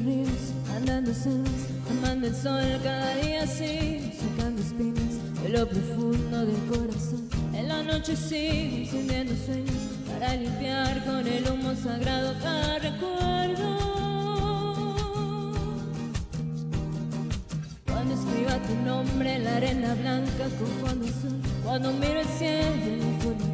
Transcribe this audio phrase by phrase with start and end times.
[0.00, 7.28] sacando sedas, amando el sol cada día sí, sacando espinas de lo profundo del corazón.
[7.52, 9.76] En la noche sí, encendiendo sueños
[10.06, 13.78] para limpiar con el humo sagrado cada recuerdo.
[17.86, 22.86] Cuando escriba tu nombre en la arena blanca con fondo azul, cuando miro el cielo
[22.86, 23.50] y la forma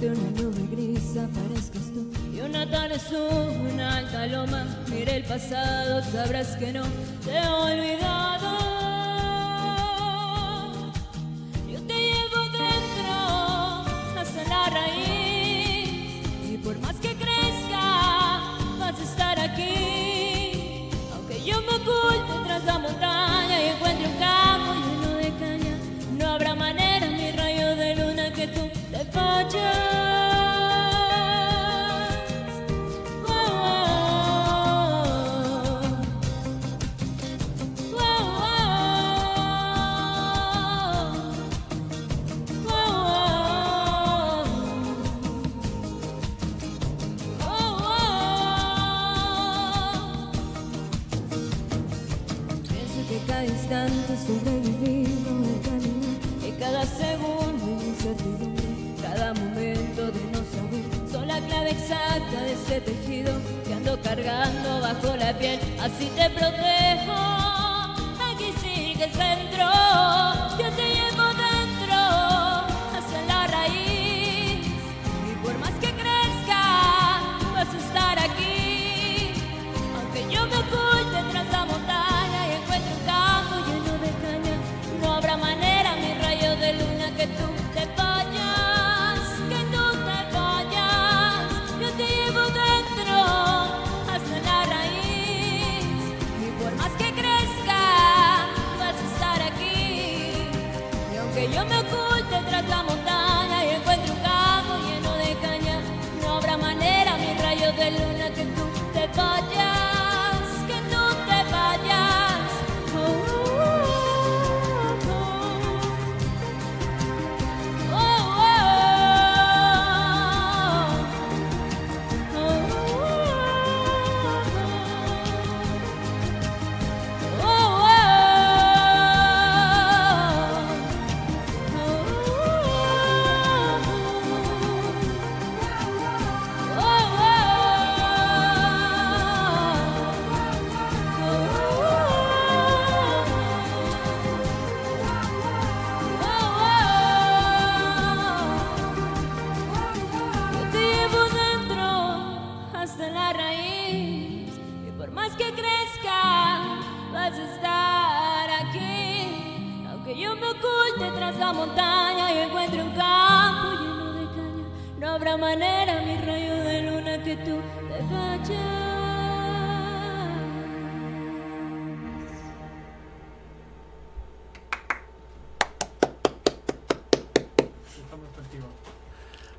[0.00, 2.07] de una nube gris aparezcas tú
[2.48, 6.84] una tarde subo una alta loma, mire el pasado, sabrás que no
[7.24, 8.67] te he olvidado.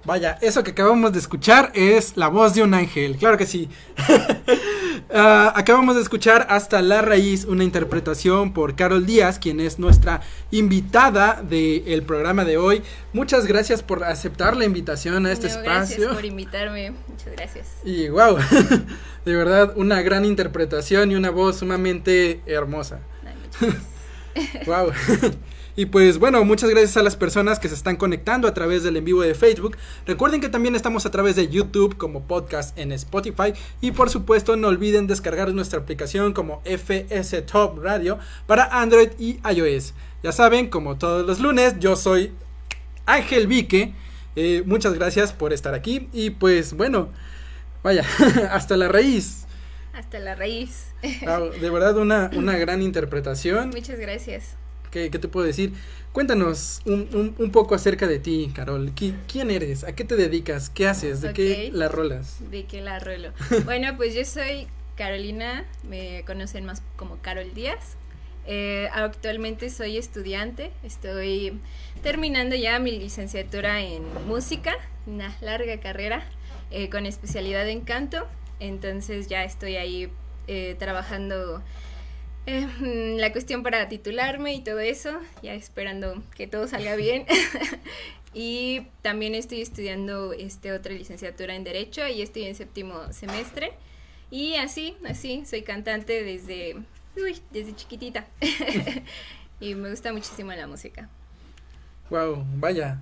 [0.09, 3.69] Vaya, eso que acabamos de escuchar es la voz de un ángel, claro que sí.
[5.11, 10.21] Ah, acabamos de escuchar Hasta la Raíz, una interpretación por Carol Díaz, quien es nuestra
[10.51, 12.83] invitada del programa de hoy.
[13.11, 15.97] Muchas gracias por aceptar la invitación a este No, espacio.
[15.97, 16.93] Gracias por invitarme.
[17.07, 17.67] Muchas gracias.
[17.83, 18.37] Y wow,
[19.25, 22.99] de verdad, una gran interpretación y una voz sumamente hermosa.
[23.23, 23.81] Gracias.
[24.67, 24.91] Wow.
[25.75, 28.97] Y pues bueno, muchas gracias a las personas que se están conectando a través del
[28.97, 29.77] en vivo de Facebook.
[30.05, 33.53] Recuerden que también estamos a través de YouTube como podcast en Spotify.
[33.81, 39.39] Y por supuesto no olviden descargar nuestra aplicación como FS Top Radio para Android y
[39.49, 39.93] iOS.
[40.21, 42.33] Ya saben, como todos los lunes, yo soy
[43.05, 43.93] Ángel Vique.
[44.35, 46.09] Eh, muchas gracias por estar aquí.
[46.11, 47.09] Y pues bueno,
[47.83, 48.05] vaya,
[48.51, 49.45] hasta la raíz.
[49.93, 50.87] Hasta la raíz.
[51.25, 53.69] Wow, de verdad una, una gran interpretación.
[53.69, 54.55] Muchas gracias.
[54.91, 55.73] ¿Qué, qué te puedo decir?
[56.11, 58.93] Cuéntanos un, un- un poco acerca de ti, Carol.
[58.95, 59.83] ¿Qui- ¿Quién eres?
[59.83, 60.69] ¿A qué te dedicas?
[60.69, 61.21] ¿Qué haces?
[61.21, 62.37] ¿De qué la rolas?
[62.51, 63.31] De que la rolo.
[63.65, 67.95] bueno, pues yo soy Carolina, me conocen más como Carol Díaz.
[68.47, 71.53] Eh, actualmente soy estudiante, estoy
[72.01, 74.73] terminando ya mi licenciatura en música,
[75.05, 76.23] una larga carrera
[76.71, 78.25] eh, con especialidad en canto.
[78.59, 80.09] Entonces ya estoy ahí
[80.47, 81.61] eh, trabajando
[82.45, 87.25] eh, mm, la cuestión para titularme y todo eso, ya esperando que todo salga bien.
[88.33, 93.73] y también estoy estudiando este otra licenciatura en Derecho y estoy en séptimo semestre.
[94.31, 96.75] Y así, así, soy cantante desde
[97.21, 98.25] uy, desde chiquitita.
[99.59, 101.09] y me gusta muchísimo la música.
[102.09, 103.01] Wow, vaya.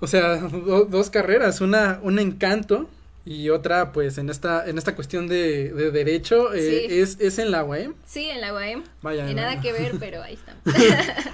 [0.00, 2.88] O sea, dos carreras, una, un encanto
[3.26, 7.50] y otra, pues, en esta, en esta cuestión de, de derecho, eh, es, es en
[7.50, 7.94] la UAM.
[8.04, 8.84] Sí, en la UAM.
[9.00, 9.30] Vaya.
[9.30, 10.54] Y nada que ver, pero ahí está.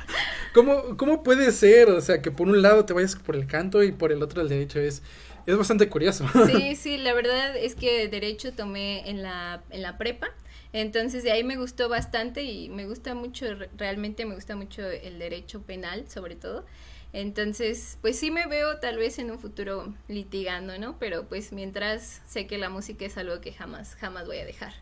[0.55, 1.91] ¿Cómo, ¿Cómo puede ser?
[1.91, 4.41] O sea, que por un lado te vayas por el canto y por el otro
[4.41, 5.03] el derecho es,
[5.47, 6.27] es bastante curioso.
[6.47, 10.29] Sí, sí, la verdad es que derecho tomé en la, en la prepa.
[10.73, 13.47] Entonces de ahí me gustó bastante y me gusta mucho,
[13.77, 16.65] realmente me gusta mucho el derecho penal sobre todo.
[17.13, 20.97] Entonces, pues sí me veo tal vez en un futuro litigando, ¿no?
[20.99, 24.73] Pero pues mientras sé que la música es algo que jamás, jamás voy a dejar.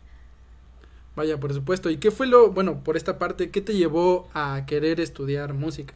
[1.15, 1.89] Vaya, por supuesto.
[1.89, 5.93] ¿Y qué fue lo, bueno, por esta parte, qué te llevó a querer estudiar música?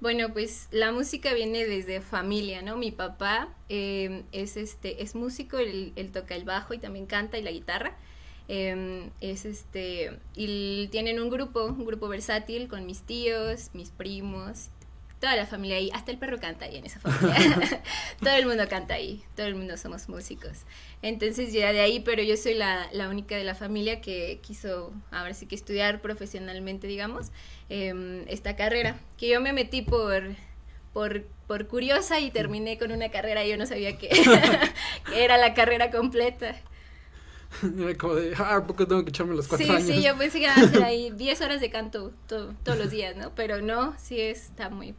[0.00, 2.76] Bueno, pues la música viene desde familia, ¿no?
[2.76, 7.42] Mi papá eh, es este, es músico, él, toca el bajo y también canta y
[7.42, 7.96] la guitarra.
[8.48, 14.70] Em, es este, y tienen un grupo, un grupo versátil con mis tíos, mis primos
[15.20, 17.36] toda la familia ahí, hasta el perro canta ahí en esa familia.
[18.20, 20.64] todo el mundo canta ahí, todo el mundo somos músicos.
[21.02, 24.92] Entonces ya de ahí, pero yo soy la, la única de la familia que quiso
[25.10, 27.28] ahora sí que estudiar profesionalmente, digamos,
[27.68, 30.22] em, esta carrera, que yo me metí por,
[30.92, 34.08] por, por curiosa y terminé con una carrera y yo no sabía que,
[35.08, 36.56] que era la carrera completa.
[37.62, 39.86] Era como de, ah, ¿por qué tengo que echarme los cuatro años?
[39.86, 43.16] Sí, yo pensé que iba a hacer ahí 10 horas de canto todos los días,
[43.16, 43.34] ¿no?
[43.34, 44.94] Pero no, sí está muy,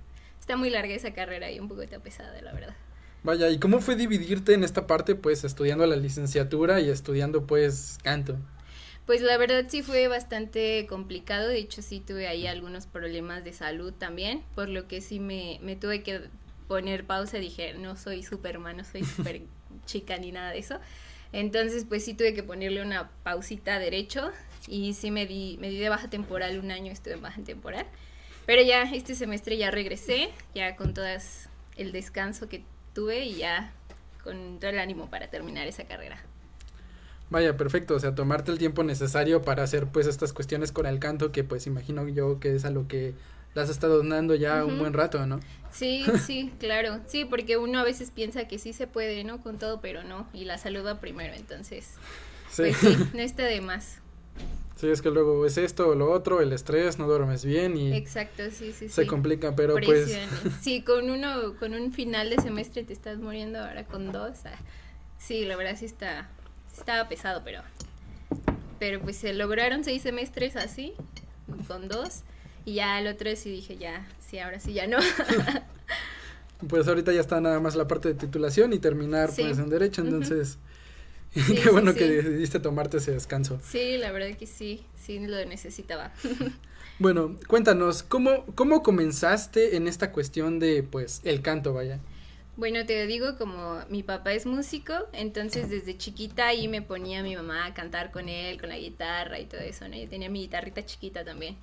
[0.47, 2.73] está muy larga esa carrera y un poco pesada, la verdad.
[3.21, 7.97] Vaya, ¿y cómo fue dividirte en esta parte, pues, estudiando la licenciatura y estudiando, pues,
[8.01, 8.37] canto?
[9.05, 13.51] Pues la verdad sí fue bastante complicado, de hecho sí tuve ahí algunos problemas de
[13.51, 16.29] salud también, por lo que sí me, me tuve que
[16.69, 19.41] poner pausa, dije, no soy Superman, no soy super
[19.85, 20.79] chica ni nada de eso.
[21.33, 24.31] Entonces, pues sí tuve que ponerle una pausita derecho
[24.65, 27.85] y sí me di, me di de baja temporal un año, estuve en baja temporal.
[28.47, 32.63] Pero ya este semestre ya regresé, ya con todas el descanso que
[32.93, 33.73] tuve y ya
[34.23, 36.23] con todo el ánimo para terminar esa carrera.
[37.29, 40.97] Vaya, perfecto, o sea, tomarte el tiempo necesario para hacer pues estas cuestiones con el
[40.97, 43.13] canto que pues imagino yo que es a lo que
[43.53, 45.41] las has estado dando ya un buen rato, ¿no?
[45.69, 49.41] Sí, sí, claro, sí, porque uno a veces piensa que sí se puede, ¿no?
[49.41, 51.95] Con todo, pero no, y la salud va primero, entonces,
[52.49, 52.61] sí.
[52.61, 53.99] pues sí, no está de más.
[54.77, 57.93] Sí, es que luego es esto o lo otro, el estrés, no duermes bien y
[57.95, 60.15] Exacto, sí, sí, se complica, pero pues
[60.61, 64.45] Sí, con uno con un final de semestre te estás muriendo ahora con dos.
[64.45, 64.55] Ah,
[65.17, 66.29] sí, la verdad sí está
[66.77, 67.61] estaba pesado, pero
[68.77, 70.93] pero pues se lograron seis semestres así
[71.67, 72.21] con dos
[72.63, 74.97] y ya el otro sí dije ya, sí, ahora sí ya no.
[76.67, 80.01] pues ahorita ya está nada más la parte de titulación y terminar pues en derecho,
[80.01, 80.59] entonces
[81.63, 83.59] Qué bueno que decidiste tomarte ese descanso.
[83.63, 86.11] Sí, la verdad que sí, sí lo necesitaba.
[86.99, 91.99] bueno, cuéntanos, ¿cómo, ¿cómo comenzaste en esta cuestión de, pues, el canto, vaya?
[92.57, 97.35] Bueno, te digo, como mi papá es músico, entonces desde chiquita ahí me ponía mi
[97.35, 99.95] mamá a cantar con él, con la guitarra y todo eso, ¿no?
[99.95, 101.55] Yo tenía mi guitarrita chiquita también.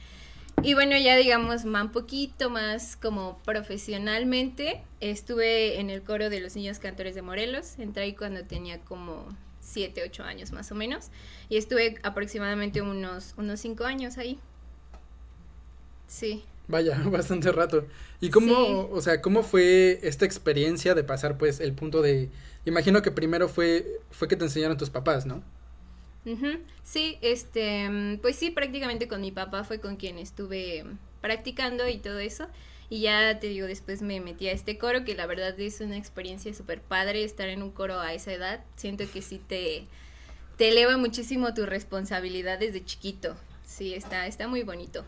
[0.63, 6.39] Y bueno, ya digamos, más un poquito más como profesionalmente, estuve en el coro de
[6.39, 9.27] los niños cantores de Morelos, entré ahí cuando tenía como
[9.65, 11.11] 7, 8 años más o menos.
[11.49, 14.39] Y estuve aproximadamente unos, unos 5 años ahí.
[16.07, 16.45] Sí.
[16.69, 17.87] Vaya, bastante rato.
[18.21, 22.31] ¿Y cómo, o sea, cómo fue esta experiencia de pasar pues el punto de,
[22.65, 25.43] imagino que primero fue, fue que te enseñaron tus papás, ¿no?
[26.83, 30.85] Sí, este, pues sí, prácticamente con mi papá fue con quien estuve
[31.21, 32.47] practicando y todo eso.
[32.95, 35.97] Y ya te digo, después me metí a este coro, que la verdad es una
[35.97, 38.63] experiencia súper padre estar en un coro a esa edad.
[38.77, 39.89] Siento que sí te,
[40.57, 43.35] te eleva muchísimo tu responsabilidad desde chiquito.
[43.67, 45.05] Sí, está, está muy bonito.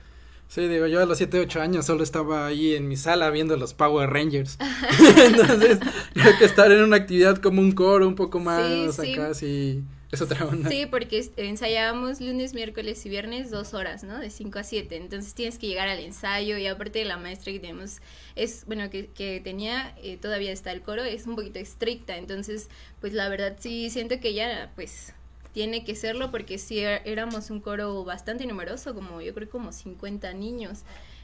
[0.49, 3.57] Sí, digo, yo a los 7, 8 años solo estaba ahí en mi sala viendo
[3.57, 4.59] los Power Rangers.
[5.25, 5.79] Entonces,
[6.13, 9.85] creo que estar en una actividad como un coro un poco más acá, sí.
[10.13, 10.71] Es otra onda.
[10.71, 14.19] Sí, porque ensayábamos lunes, miércoles y viernes dos horas, ¿no?
[14.19, 14.97] De 5 a 7.
[14.97, 17.99] Entonces tienes que llegar al ensayo y aparte de la maestra que tenemos,
[18.37, 22.17] es, bueno, que, que tenía, eh, todavía está el coro, es un poquito estricta.
[22.17, 22.69] Entonces,
[23.01, 25.13] pues la verdad sí siento que ya, pues,
[25.53, 29.73] tiene que serlo porque sí er, éramos un coro bastante numeroso, como yo creo como
[29.73, 30.83] 50 niños.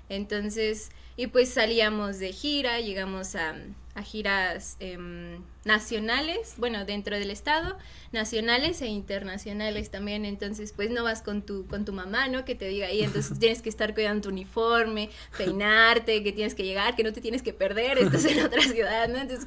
[0.09, 3.55] Entonces, y pues salíamos de gira, llegamos a,
[3.95, 7.77] a giras em, nacionales, bueno, dentro del estado,
[8.11, 12.45] nacionales e internacionales también, entonces pues no vas con tu, con tu mamá, ¿no?
[12.45, 16.65] Que te diga ahí, entonces tienes que estar cuidando tu uniforme, peinarte, que tienes que
[16.65, 19.19] llegar, que no te tienes que perder, estás en otra ciudad, ¿no?
[19.19, 19.47] Entonces,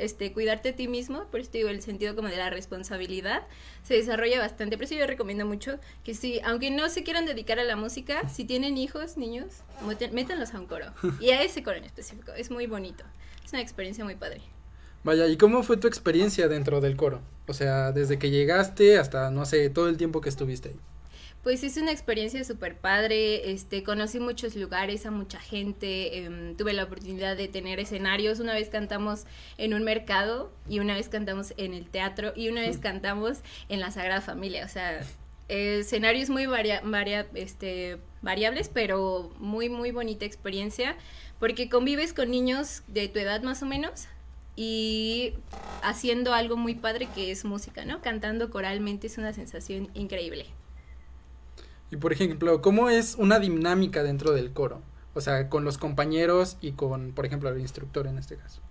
[0.00, 3.42] este, cuidarte a ti mismo, por eso digo, el sentido como de la responsabilidad
[3.84, 7.60] se desarrolla bastante, por eso yo recomiendo mucho que si, aunque no se quieran dedicar
[7.60, 9.62] a la música, si tienen hijos, niños,
[10.12, 10.86] métanlos a un coro,
[11.20, 13.04] y a ese coro en específico, es muy bonito
[13.54, 14.40] una experiencia muy padre.
[15.04, 17.20] Vaya, ¿y cómo fue tu experiencia dentro del coro?
[17.46, 20.80] O sea, desde que llegaste hasta, no sé, todo el tiempo que estuviste ahí.
[21.42, 26.72] Pues es una experiencia súper padre, este, conocí muchos lugares, a mucha gente, em, tuve
[26.72, 29.26] la oportunidad de tener escenarios, una vez cantamos
[29.58, 33.80] en un mercado y una vez cantamos en el teatro y una vez cantamos en
[33.80, 35.04] la Sagrada Familia, o sea,
[35.48, 40.96] escenarios muy varia, varia, este, variables, pero muy, muy bonita experiencia
[41.44, 44.06] porque convives con niños de tu edad más o menos
[44.56, 45.34] y
[45.82, 48.00] haciendo algo muy padre que es música, ¿no?
[48.00, 50.46] Cantando coralmente es una sensación increíble.
[51.90, 54.80] Y por ejemplo, ¿cómo es una dinámica dentro del coro?
[55.12, 58.62] O sea, con los compañeros y con, por ejemplo, el instructor en este caso.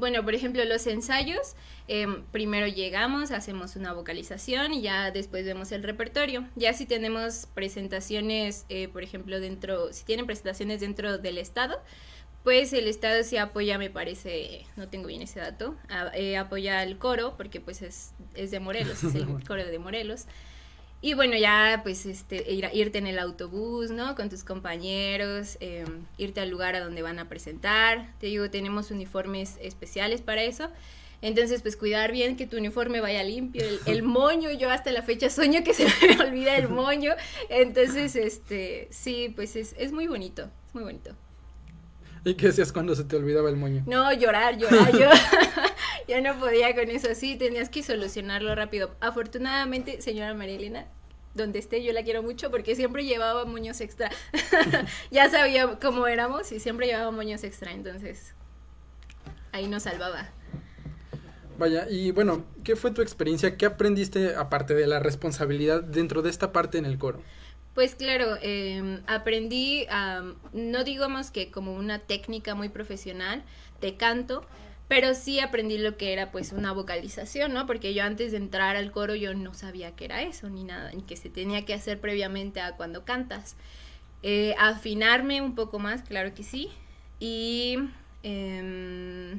[0.00, 1.54] Bueno, por ejemplo, los ensayos,
[1.86, 6.48] em, primero llegamos, hacemos una vocalización y ya después vemos el repertorio.
[6.56, 11.82] Ya si tenemos presentaciones, eh, por ejemplo, dentro, si tienen presentaciones dentro del estado,
[12.44, 15.76] pues el estado sí apoya, me parece, no tengo bien ese dato,
[16.14, 20.24] eh, apoya al coro, porque pues es, es de Morelos, es el coro de Morelos.
[21.02, 24.14] Y bueno, ya pues este, ir, irte en el autobús, ¿no?
[24.14, 28.12] Con tus compañeros, em, irte al lugar a donde van a presentar.
[28.20, 30.68] Te digo, tenemos uniformes especiales para eso.
[31.22, 33.62] Entonces, pues cuidar bien que tu uniforme vaya limpio.
[33.86, 37.12] El, moño, yo hasta la fecha sueño que se me olvida el moño.
[37.48, 41.14] Entonces, este, sí, pues es, es muy bonito, es muy bonito.
[42.24, 43.82] ¿Y qué hacías cuando se te olvidaba el moño?
[43.86, 45.08] No, llorar, llorar, yo,
[46.10, 48.90] yo no podía con eso, sí, tenías que solucionarlo rápido.
[49.00, 50.86] Afortunadamente, señora Marilena,
[51.34, 54.10] donde esté, yo la quiero mucho porque siempre llevaba moños extra.
[55.12, 58.34] ya sabía cómo éramos y siempre llevaba moños extra, entonces
[59.52, 60.28] ahí nos salvaba.
[61.58, 63.56] Vaya, y bueno, ¿qué fue tu experiencia?
[63.56, 67.22] ¿Qué aprendiste aparte de la responsabilidad dentro de esta parte en el coro?
[67.74, 69.86] Pues claro, em, aprendí,
[70.52, 73.44] no digamos que como una técnica muy profesional
[73.80, 74.44] de canto,
[74.90, 77.64] pero sí aprendí lo que era pues una vocalización, ¿no?
[77.64, 80.90] Porque yo antes de entrar al coro yo no sabía que era eso, ni nada,
[80.90, 83.54] ni que se tenía que hacer previamente a cuando cantas.
[84.24, 86.70] Eh, afinarme un poco más, claro que sí,
[87.20, 87.76] y...
[88.24, 89.38] Em,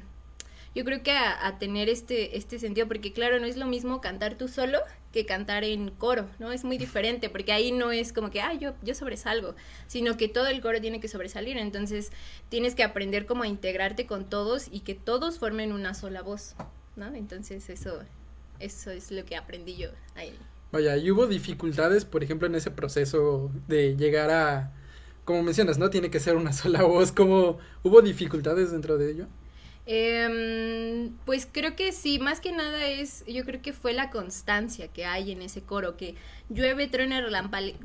[0.74, 4.38] yo creo que a, tener este, este sentido, porque claro, no es lo mismo cantar
[4.38, 4.80] tú solo
[5.12, 6.54] que cantar en coro, ¿no?
[6.54, 9.56] Es muy diferente, porque ahí no es como que, ah, yo, yo sobresalgo,
[9.88, 12.12] sino que todo el coro tiene que sobresalir, entonces
[12.48, 16.56] tienes que aprender como a integrarte con todos y que todos formen una sola voz,
[16.96, 17.14] ¿no?
[17.14, 18.00] Entonces eso,
[18.60, 20.34] eso es lo que aprendí yo ahí.
[20.72, 24.72] Vaya, ¿y hubo dificultades, por ejemplo, en ese proceso de llegar a,
[25.26, 25.90] como mencionas, ¿no?
[25.90, 29.28] Tiene que ser una sola voz, como hubo dificultades dentro de ello?
[29.88, 34.88] Eh, pues creo que sí, más que nada es, yo creo que fue la constancia
[34.88, 36.16] que hay en ese coro, que
[36.50, 37.20] llueve, truena,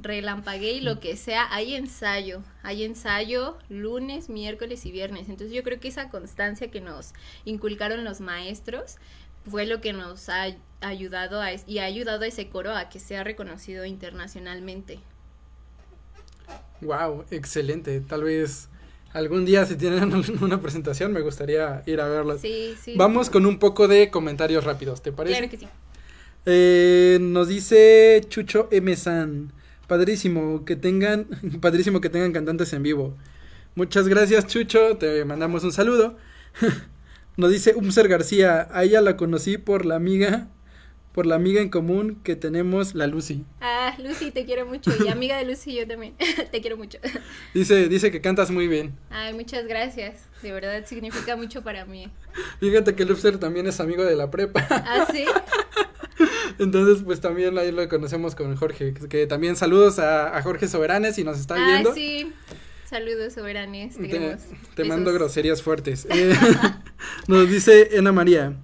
[0.02, 5.28] relampague y lo que sea, hay ensayo, hay ensayo lunes, miércoles y viernes.
[5.28, 7.12] Entonces yo creo que esa constancia que nos
[7.44, 8.96] inculcaron los maestros
[9.50, 13.00] fue lo que nos ha ayudado a, y ha ayudado a ese coro a que
[13.00, 14.98] sea reconocido internacionalmente.
[16.82, 18.00] Wow, excelente.
[18.00, 18.68] Tal vez
[19.16, 22.40] algún día si tienen una presentación me gustaría ir a verlas.
[22.40, 22.94] Sí, sí.
[22.96, 25.38] Vamos con un poco de comentarios rápidos, ¿te parece?
[25.38, 25.68] Claro que sí.
[26.44, 28.94] Eh, nos dice Chucho M.
[28.94, 29.52] San,
[29.86, 31.26] padrísimo que tengan,
[31.60, 33.16] padrísimo que tengan cantantes en vivo.
[33.74, 36.16] Muchas gracias Chucho, te mandamos un saludo.
[37.36, 40.48] nos dice Umser García, a ella la conocí por la amiga
[41.16, 43.42] por la amiga en común que tenemos, la Lucy.
[43.62, 44.92] Ah, Lucy, te quiero mucho.
[45.02, 46.14] Y amiga de Lucy, yo también.
[46.52, 46.98] te quiero mucho.
[47.54, 48.94] Dice, dice que cantas muy bien.
[49.08, 50.28] Ay, muchas gracias.
[50.42, 52.10] De verdad significa mucho para mí.
[52.60, 54.66] Fíjate que Lupser también es amigo de la prepa.
[54.68, 55.24] Ah, sí.
[56.58, 58.92] Entonces, pues también ahí lo conocemos con Jorge.
[59.08, 61.92] Que también saludos a, Jorge Soberanes y nos está viendo.
[61.92, 62.30] Ah, sí.
[62.84, 63.96] Saludos, Soberanes.
[63.96, 64.36] Te,
[64.74, 66.06] te mando groserías fuertes.
[66.10, 66.34] Eh,
[67.26, 68.54] nos dice Ena María.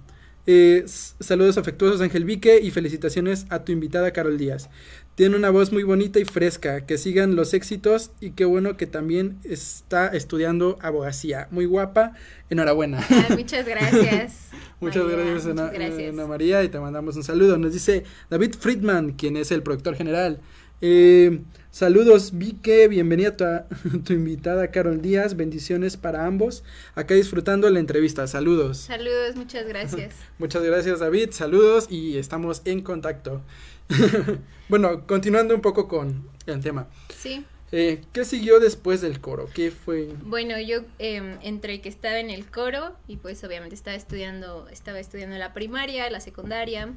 [0.45, 4.69] Eh, saludos afectuosos Ángel Vique y felicitaciones a tu invitada Carol Díaz.
[5.15, 6.85] Tiene una voz muy bonita y fresca.
[6.85, 11.47] Que sigan los éxitos y qué bueno que también está estudiando abogacía.
[11.51, 12.13] Muy guapa.
[12.49, 13.05] Enhorabuena.
[13.29, 14.49] muchas gracias.
[14.79, 17.57] muchas gracias, Ana, María, y te mandamos un saludo.
[17.57, 20.41] Nos dice David Friedman, quien es el productor general.
[20.85, 21.39] Eh,
[21.71, 23.67] saludos, Vique, bienvenida a
[24.03, 26.65] tu, invitada Carol Díaz, bendiciones para ambos.
[26.93, 28.79] Acá disfrutando la entrevista, saludos.
[28.79, 30.13] Saludos, muchas gracias.
[30.39, 33.41] muchas gracias David, saludos y estamos en contacto.
[34.67, 36.89] bueno, continuando un poco con el tema.
[37.17, 37.45] Sí.
[37.71, 39.47] Eh, ¿Qué siguió después del coro?
[39.53, 40.09] ¿Qué fue?
[40.25, 44.99] Bueno, yo eh, entre que estaba en el coro y pues obviamente estaba estudiando, estaba
[44.99, 46.93] estudiando la primaria, la secundaria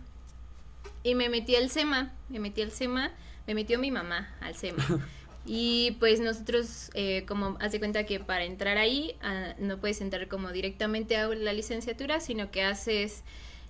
[1.05, 3.15] y me metí al SEMA, me metí al SEMA,
[3.47, 4.85] me metió mi mamá al SEMA.
[5.49, 10.27] Y pues nosotros, eh, como hace cuenta que para entrar ahí ah, no puedes entrar
[10.27, 13.23] como directamente a la licenciatura, sino que haces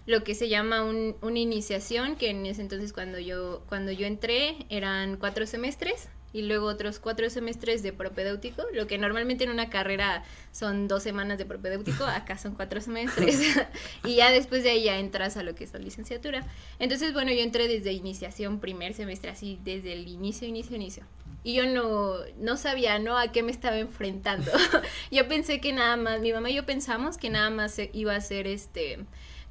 [0.07, 4.07] lo que se llama un, una iniciación, que en ese entonces cuando yo, cuando yo
[4.07, 9.51] entré eran cuatro semestres y luego otros cuatro semestres de propedéutico, lo que normalmente en
[9.51, 13.41] una carrera son dos semanas de propedéutico, acá son cuatro semestres,
[14.05, 16.47] y ya después de ahí ya entras a lo que es la licenciatura.
[16.79, 21.05] Entonces, bueno, yo entré desde iniciación, primer semestre, así, desde el inicio, inicio, inicio.
[21.43, 23.17] Y yo no, no sabía, ¿no?
[23.17, 24.53] A qué me estaba enfrentando.
[25.11, 28.21] yo pensé que nada más, mi mamá y yo pensamos que nada más iba a
[28.21, 28.99] ser este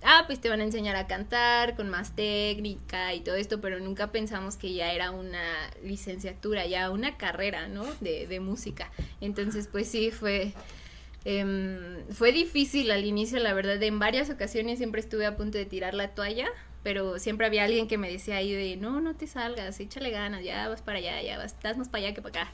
[0.06, 3.80] ah, pues te van a enseñar a cantar con más técnica y todo esto, pero
[3.80, 5.44] nunca pensamos que ya era una
[5.84, 7.86] licenciatura, ya una carrera, ¿no?
[8.00, 8.92] De, de música.
[9.22, 10.54] Entonces, pues sí, fue...
[11.28, 15.66] Em, fue difícil al inicio, la verdad, en varias ocasiones siempre estuve a punto de
[15.66, 16.48] tirar la toalla,
[16.84, 20.44] pero siempre había alguien que me decía ahí de, no, no te salgas, échale ganas,
[20.44, 22.54] ya vas para allá, ya vas, estás más para allá que para acá.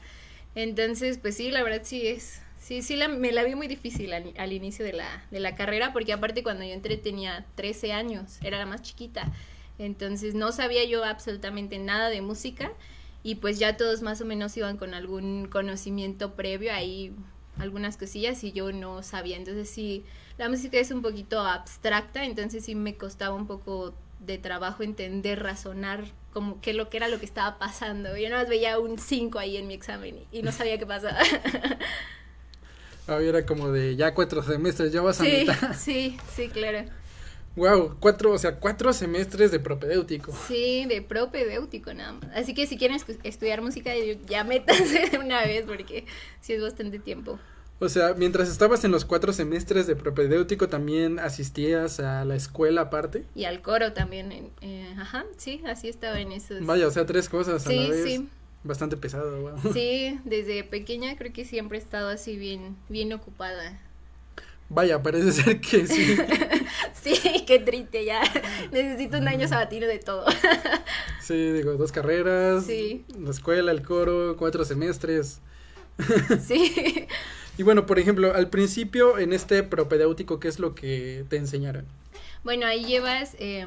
[0.54, 4.52] Entonces, pues sí, la verdad sí es, Sí, sí, me la vi muy difícil al,
[4.52, 8.56] inicio de la, de la carrera, porque aparte cuando yo entré tenía 13 años, era
[8.56, 9.32] la más chiquita,
[9.78, 12.70] entonces no sabía yo absolutamente nada de música
[13.24, 17.12] y pues ya todos más o menos iban con algún conocimiento previo ahí,
[17.58, 20.04] algunas cosillas y yo no sabía, entonces sí,
[20.38, 25.42] la música es un poquito abstracta, entonces sí me costaba un poco de trabajo entender,
[25.42, 28.16] razonar como qué lo que era lo que estaba pasando.
[28.16, 31.18] Yo nada más veía un 5 ahí en mi examen y no sabía qué pasaba.
[33.08, 35.46] Ah, era como de ya cuatro semestres, ya vas a sí,
[35.78, 36.88] Sí, sí, claro.
[37.54, 40.32] Wow, cuatro, o sea, cuatro semestres de propedéutico.
[40.48, 42.30] Sí, de propedéutico nada más.
[42.34, 43.92] Así que si quieren estudiar música,
[44.26, 46.06] ya métanse de una vez porque
[46.40, 47.38] sí es bastante tiempo.
[47.78, 52.82] O sea, mientras estabas en los cuatro semestres de propedéutico, ¿también asistías a la escuela
[52.82, 53.24] aparte?
[53.34, 54.52] Y al coro también.
[54.60, 56.64] Eh, ajá, sí, así estaba en esos.
[56.64, 58.04] Vaya, o sea, tres cosas a la vez.
[58.04, 58.28] Sí, sí.
[58.64, 59.72] Bastante pesado, wow.
[59.72, 63.80] Sí, desde pequeña creo que siempre he estado así bien, bien ocupada.
[64.68, 66.16] Vaya, parece ser que sí.
[67.02, 68.22] sí, qué triste ya.
[68.70, 70.24] Necesito un año sabatino de todo.
[71.20, 73.04] sí, digo, dos carreras, sí.
[73.18, 75.40] la escuela, el coro, cuatro semestres.
[76.40, 77.06] sí.
[77.58, 81.84] Y bueno, por ejemplo, al principio en este propedéutico, ¿qué es lo que te enseñaron?
[82.42, 83.66] Bueno, ahí llevas eh,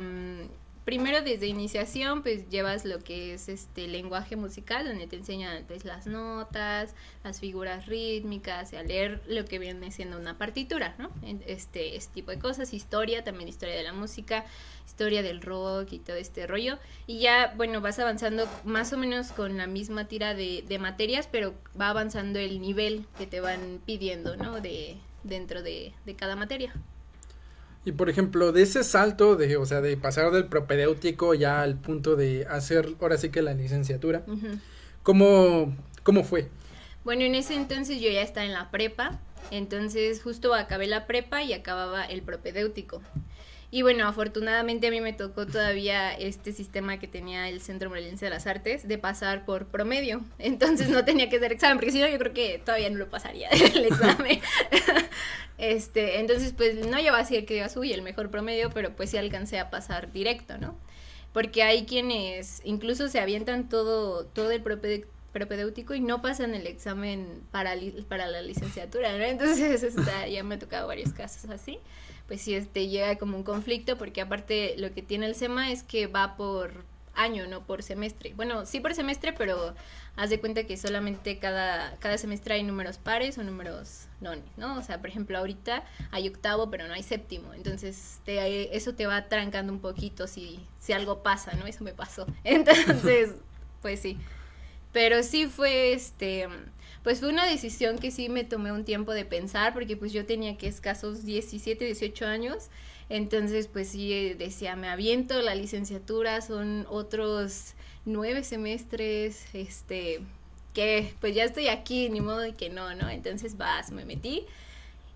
[0.85, 5.83] primero desde iniciación pues llevas lo que es este lenguaje musical donde te enseñan pues,
[5.83, 6.93] las notas,
[7.23, 11.09] las figuras rítmicas, a leer lo que viene siendo una partitura, ¿no?
[11.47, 14.45] Este, este tipo de cosas, historia, también historia de la música,
[14.85, 16.77] historia del rock y todo este rollo.
[17.07, 21.27] Y ya, bueno, vas avanzando más o menos con la misma tira de, de materias,
[21.31, 24.61] pero va avanzando el nivel que te van pidiendo, ¿no?
[24.61, 26.73] De, dentro de, de cada materia.
[27.85, 31.79] Y por ejemplo, de ese salto de, o sea, de pasar del propedéutico ya al
[31.79, 34.25] punto de hacer ahora sí que la licenciatura,
[35.03, 36.49] ¿cómo, ¿cómo fue?
[37.03, 39.19] Bueno, en ese entonces yo ya estaba en la prepa,
[39.51, 43.03] entonces justo acabé la prepa y acababa el propedéutico.
[43.75, 48.23] Y bueno, afortunadamente a mí me tocó todavía este sistema que tenía el Centro Morelense
[48.23, 50.21] de las Artes de pasar por promedio.
[50.39, 53.09] Entonces no tenía que hacer examen, porque si no yo creo que todavía no lo
[53.09, 54.39] pasaría el examen.
[55.57, 59.09] este, entonces pues no lleva así el que digas, uy, el mejor promedio, pero pues
[59.09, 60.77] sí alcancé a pasar directo, ¿no?
[61.33, 64.61] Porque hay quienes incluso se avientan todo, todo el
[65.33, 67.75] propedéutico y no pasan el examen para,
[68.07, 69.25] para la licenciatura, ¿no?
[69.25, 71.77] Entonces está, ya me ha tocado varios casos así
[72.27, 75.83] pues sí este, llega como un conflicto porque aparte lo que tiene el SEMA es
[75.83, 76.85] que va por
[77.15, 78.33] año, no por semestre.
[78.35, 79.73] Bueno, sí por semestre, pero
[80.15, 84.77] haz de cuenta que solamente cada, cada semestre hay números pares o números nones, ¿no?
[84.77, 87.53] O sea, por ejemplo, ahorita hay octavo, pero no hay séptimo.
[87.53, 91.65] Entonces, te, eso te va trancando un poquito si, si algo pasa, ¿no?
[91.67, 92.25] Eso me pasó.
[92.43, 93.33] Entonces,
[93.81, 94.17] pues sí.
[94.95, 96.47] Pero sí fue este
[97.03, 100.25] pues fue una decisión que sí me tomé un tiempo de pensar porque pues yo
[100.25, 102.69] tenía que escasos 17, 18 años.
[103.09, 107.73] Entonces pues sí decía, me aviento la licenciatura, son otros
[108.05, 110.21] nueve semestres, este,
[110.73, 113.09] que pues ya estoy aquí, ni modo de que no, ¿no?
[113.09, 114.45] Entonces vas, me metí.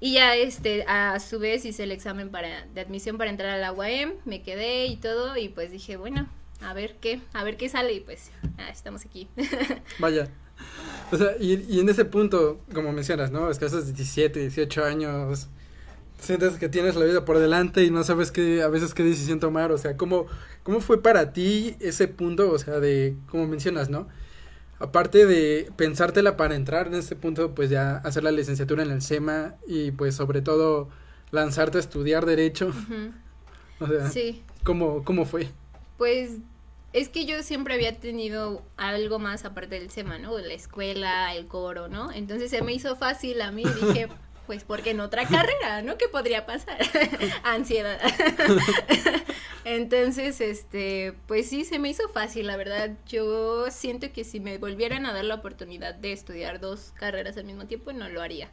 [0.02, 3.58] Y ya este, a su vez hice el examen para, de admisión para entrar a
[3.58, 6.28] la UAM, me quedé y todo, y pues dije, bueno,
[6.62, 9.28] a ver qué, a ver qué sale y pues ah, estamos aquí.
[10.00, 10.30] Vaya.
[11.12, 13.50] O sea, y, y, en ese punto, como mencionas, ¿no?
[13.50, 15.48] Es que haces 17, 18 años,
[16.20, 19.40] sientes que tienes la vida por delante y no sabes qué, a veces qué decisión
[19.40, 20.28] tomar, o sea, ¿cómo,
[20.64, 24.08] cómo fue para ti ese punto, o sea, de, como mencionas, ¿no?
[24.80, 29.02] Aparte de pensártela para entrar en ese punto, pues ya hacer la licenciatura en el
[29.02, 30.90] SEMA y pues sobre todo
[31.32, 32.72] lanzarte a estudiar derecho.
[33.80, 34.44] O sea, sí.
[34.64, 35.50] ¿cómo, ¿cómo fue?
[35.98, 36.32] Pues
[36.94, 40.38] es que yo siempre había tenido algo más aparte del SEMA, ¿no?
[40.38, 42.12] La escuela, el coro, ¿no?
[42.12, 44.08] Entonces se me hizo fácil a mí, dije,
[44.48, 45.98] pues porque en otra carrera, ¿no?
[45.98, 46.80] ¿Qué podría pasar?
[47.44, 48.00] Ansiedad.
[49.64, 52.98] Entonces, este, pues sí, se me hizo fácil, la verdad.
[53.08, 57.44] Yo siento que si me volvieran a dar la oportunidad de estudiar dos carreras al
[57.44, 58.50] mismo tiempo, no lo haría.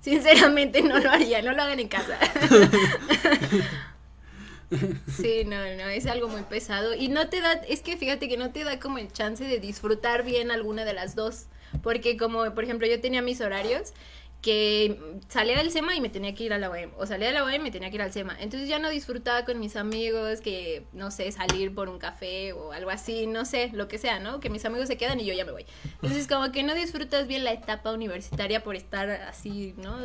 [0.00, 2.18] Sinceramente, no lo haría, no lo hagan en casa.
[5.08, 6.94] Sí, no, no, es algo muy pesado.
[6.94, 9.58] Y no te da, es que fíjate que no te da como el chance de
[9.58, 11.46] disfrutar bien alguna de las dos.
[11.82, 13.92] Porque como, por ejemplo, yo tenía mis horarios
[14.42, 17.34] que salía del SEMA y me tenía que ir a la UAM, o salía de
[17.34, 18.36] la UAM y me tenía que ir al SEMA.
[18.38, 22.72] Entonces ya no disfrutaba con mis amigos, que no sé, salir por un café o
[22.72, 24.38] algo así, no sé, lo que sea, ¿no?
[24.40, 25.66] Que mis amigos se quedan y yo ya me voy.
[26.02, 29.96] Entonces como que no disfrutas bien la etapa universitaria por estar así, ¿no?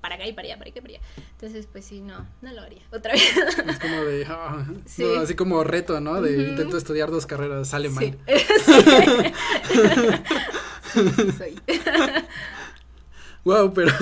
[0.00, 1.04] Para acá y para allá, para acá y para allá.
[1.32, 2.82] Entonces pues sí, no, no lo haría.
[2.90, 3.22] Otra vez.
[3.68, 4.66] Es como de, ah,
[4.98, 6.22] no, así como reto, ¿no?
[6.22, 8.18] De intento estudiar dos carreras, sale mal.
[10.94, 11.02] Sí.
[11.12, 11.32] sí.
[11.36, 11.60] soy.
[13.44, 13.92] Wow, pero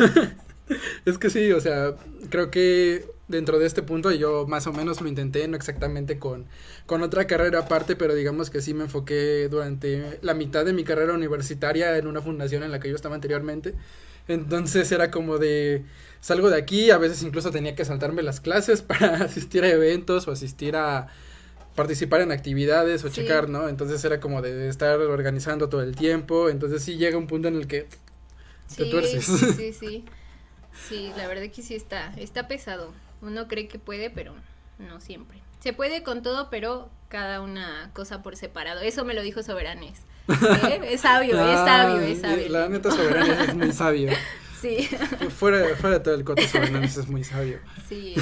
[1.05, 1.95] es que sí, o sea,
[2.31, 6.47] creo que dentro de este punto yo más o menos lo intenté, no exactamente con,
[6.87, 10.85] con otra carrera aparte, pero digamos que sí me enfoqué durante la mitad de mi
[10.85, 13.75] carrera universitaria en una fundación en la que yo estaba anteriormente.
[14.29, 15.85] Entonces era como de
[16.21, 20.29] salgo de aquí, a veces incluso tenía que saltarme las clases para asistir a eventos
[20.29, 21.09] o asistir a
[21.75, 23.69] participar en actividades o checar, ¿no?
[23.69, 27.57] Entonces era como de estar organizando todo el tiempo, entonces sí llega un punto en
[27.57, 27.89] el que
[28.75, 30.05] Sí, sí, sí.
[30.89, 32.93] Sí, la verdad que sí está, está pesado.
[33.21, 34.35] Uno cree que puede, pero
[34.79, 35.39] no siempre.
[35.61, 38.81] Se puede con todo, pero cada una cosa por separado.
[38.81, 40.01] Eso me lo dijo Soberanes.
[40.29, 40.81] ¿Eh?
[40.89, 42.49] Es sabio, es sabio, es sabio.
[42.49, 44.11] La neta Soberanes es muy sabio.
[44.63, 44.89] Sí.
[45.37, 47.59] Fuera, fuera de todo el coto Soberanes es muy sabio.
[47.89, 48.15] Sí.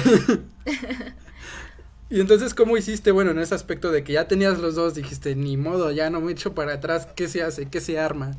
[2.09, 3.11] y entonces, ¿cómo hiciste?
[3.11, 6.19] Bueno, en ese aspecto de que ya tenías los dos, dijiste, ni modo, ya no
[6.19, 7.69] me echo para atrás, ¿qué se hace?
[7.69, 8.31] ¿Qué se arma?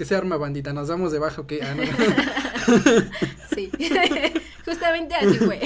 [0.00, 1.82] Que se arma bandita, nos damos debajo que ah, no.
[3.54, 3.70] sí,
[4.64, 5.60] justamente así fue.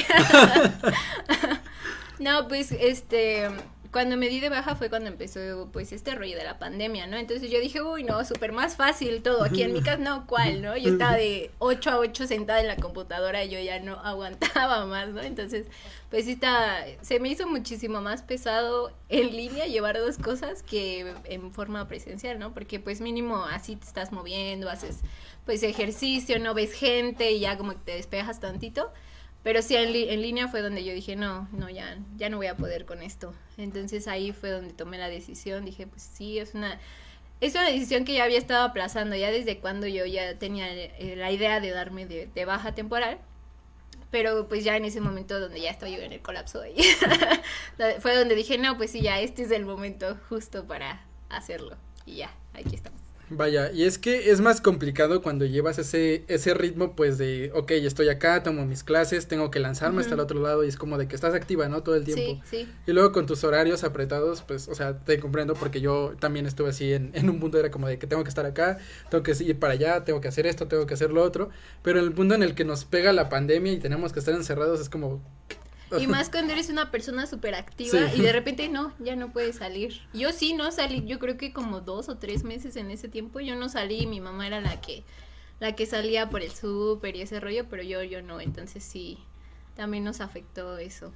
[2.18, 3.48] no, pues este,
[3.94, 7.16] cuando me di de baja fue cuando empezó pues este rollo de la pandemia, ¿no?
[7.16, 9.44] Entonces yo dije, uy, no, súper más fácil todo.
[9.44, 10.76] Aquí en mi casa, no, ¿cuál, no?
[10.76, 14.84] Yo estaba de 8 a 8 sentada en la computadora y yo ya no aguantaba
[14.84, 15.22] más, ¿no?
[15.22, 15.68] Entonces,
[16.10, 21.14] pues sí está, se me hizo muchísimo más pesado en línea llevar dos cosas que
[21.26, 22.52] en forma presencial, ¿no?
[22.52, 25.02] Porque pues mínimo así te estás moviendo, haces
[25.46, 28.92] pues ejercicio, no ves gente y ya como que te despejas tantito.
[29.44, 32.46] Pero sí, en, en, línea fue donde yo dije, no, no, ya, ya no voy
[32.46, 33.34] a poder con esto.
[33.58, 35.66] Entonces ahí fue donde tomé la decisión.
[35.66, 36.80] Dije, pues sí, es una,
[37.42, 41.14] es una decisión que ya había estado aplazando, ya desde cuando yo ya tenía eh,
[41.16, 43.18] la idea de darme de, de, baja temporal.
[44.10, 46.76] Pero pues ya en ese momento donde ya estaba yo en el colapso ahí,
[48.00, 51.76] fue donde dije, no, pues sí, ya este es el momento justo para hacerlo.
[52.06, 53.03] Y ya, aquí estamos.
[53.36, 57.72] Vaya, y es que es más complicado cuando llevas ese, ese ritmo, pues de, ok,
[57.72, 60.98] estoy acá, tomo mis clases, tengo que lanzarme hasta el otro lado y es como
[60.98, 61.82] de que estás activa, ¿no?
[61.82, 62.40] Todo el tiempo.
[62.48, 62.68] Sí, sí.
[62.86, 66.70] Y luego con tus horarios apretados, pues, o sea, te comprendo porque yo también estuve
[66.70, 68.78] así en, en un punto, era como de que tengo que estar acá,
[69.10, 71.50] tengo que ir para allá, tengo que hacer esto, tengo que hacer lo otro,
[71.82, 74.34] pero en el punto en el que nos pega la pandemia y tenemos que estar
[74.34, 75.20] encerrados es como,
[75.98, 79.56] y más cuando eres una persona súper activa y de repente no, ya no puedes
[79.56, 80.00] salir.
[80.12, 83.40] Yo sí no salí, yo creo que como dos o tres meses en ese tiempo
[83.40, 85.04] yo no salí, mi mamá era la que
[85.60, 89.18] la que salía por el súper y ese rollo, pero yo yo no, entonces sí
[89.74, 91.12] también nos afectó eso.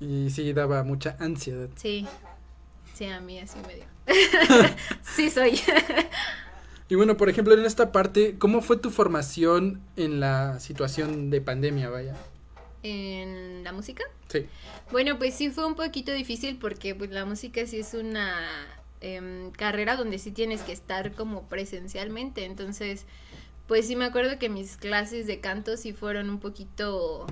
[0.00, 1.68] Y sí daba mucha ansiedad.
[1.76, 2.06] Sí.
[2.94, 3.84] Sí, a mí así me dio.
[5.02, 5.58] sí soy.
[6.88, 11.40] y bueno, por ejemplo, en esta parte, ¿cómo fue tu formación en la situación de
[11.40, 12.14] pandemia, vaya?
[12.82, 14.04] En la música.
[14.28, 14.46] Sí.
[14.90, 18.38] Bueno, pues sí fue un poquito difícil porque pues la música sí es una
[19.00, 22.44] eh, carrera donde sí tienes que estar como presencialmente.
[22.44, 23.04] Entonces,
[23.66, 27.26] pues sí me acuerdo que mis clases de canto sí fueron un poquito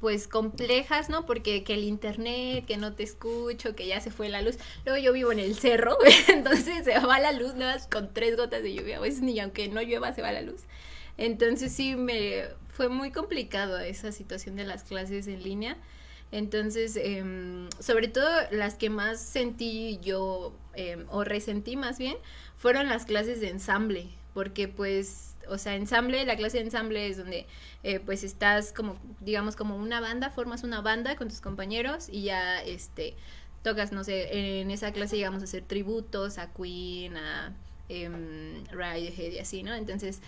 [0.00, 1.26] pues complejas, ¿no?
[1.26, 4.56] Porque que el internet, que no te escucho, que ya se fue la luz.
[4.84, 8.36] Luego yo vivo en el cerro, entonces se va la luz nada más con tres
[8.36, 8.98] gotas de lluvia.
[8.98, 10.62] A veces ni aunque no llueva se va la luz.
[11.16, 12.44] Entonces sí me
[12.78, 15.76] fue muy complicado esa situación de las clases en línea.
[16.30, 22.16] Entonces, em, sobre todo las que más sentí yo, em, o resentí más bien,
[22.56, 27.16] fueron las clases de ensamble, porque pues, o sea, ensamble, la clase de ensamble es
[27.16, 27.46] donde
[27.82, 32.22] eh, pues estás como, digamos, como una banda, formas una banda con tus compañeros y
[32.22, 33.16] ya, este,
[33.64, 37.56] tocas, no sé, en esa clase llegamos a hacer tributos a Queen, a
[37.88, 38.08] eh,
[38.70, 39.74] Radiohead y así, ¿no?
[39.74, 40.20] Entonces,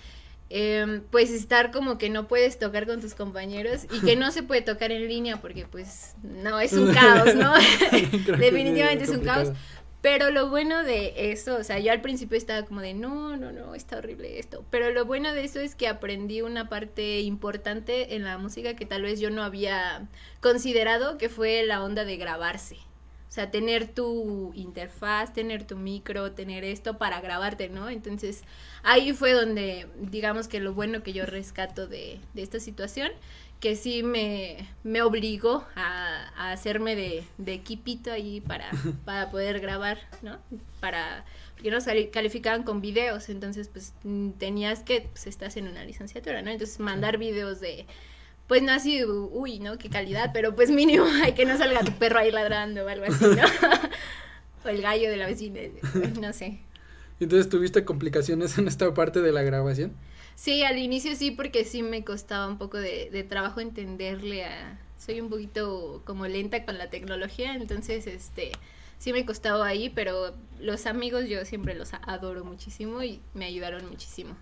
[0.52, 4.42] eh, pues estar como que no puedes tocar con tus compañeros y que no se
[4.42, 7.54] puede tocar en línea porque pues no, es un caos, ¿no?
[8.38, 9.52] Definitivamente es un caos.
[10.02, 13.52] Pero lo bueno de eso, o sea, yo al principio estaba como de, no, no,
[13.52, 14.64] no, está horrible esto.
[14.70, 18.86] Pero lo bueno de eso es que aprendí una parte importante en la música que
[18.86, 20.08] tal vez yo no había
[20.40, 22.78] considerado, que fue la onda de grabarse.
[23.30, 27.88] O sea, tener tu interfaz, tener tu micro, tener esto para grabarte, ¿no?
[27.88, 28.42] Entonces,
[28.82, 33.12] ahí fue donde, digamos que lo bueno que yo rescato de, de esta situación,
[33.60, 38.68] que sí me, me obligó a, a hacerme de, de, equipito ahí para,
[39.04, 40.40] para poder grabar, ¿no?
[40.80, 43.94] Para, porque nos calificaban con videos, entonces, pues,
[44.38, 46.50] tenías que, pues, estás en una licenciatura, ¿no?
[46.50, 47.86] Entonces, mandar videos de
[48.50, 49.78] pues no así, uy, ¿no?
[49.78, 53.04] Qué calidad, pero pues mínimo hay que no salga tu perro ahí ladrando o algo
[53.04, 53.44] así, ¿no?
[54.64, 55.60] o el gallo de la vecina,
[56.20, 56.58] no sé.
[57.20, 59.92] Entonces, ¿tuviste complicaciones en esta parte de la grabación?
[60.34, 64.80] Sí, al inicio sí, porque sí me costaba un poco de, de trabajo entenderle a...
[64.98, 68.50] Soy un poquito como lenta con la tecnología, entonces, este,
[68.98, 73.88] sí me costaba ahí, pero los amigos yo siempre los adoro muchísimo y me ayudaron
[73.88, 74.36] muchísimo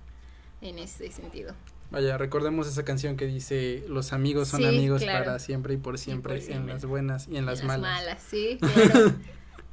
[0.62, 1.54] en ese sentido.
[1.90, 5.24] Vaya, recordemos esa canción que dice los amigos son Sí, amigos claro.
[5.24, 6.62] para siempre y por siempre, por siempre.
[6.72, 7.80] en las buenas y en las malas.
[7.80, 9.14] malas, sí, claro.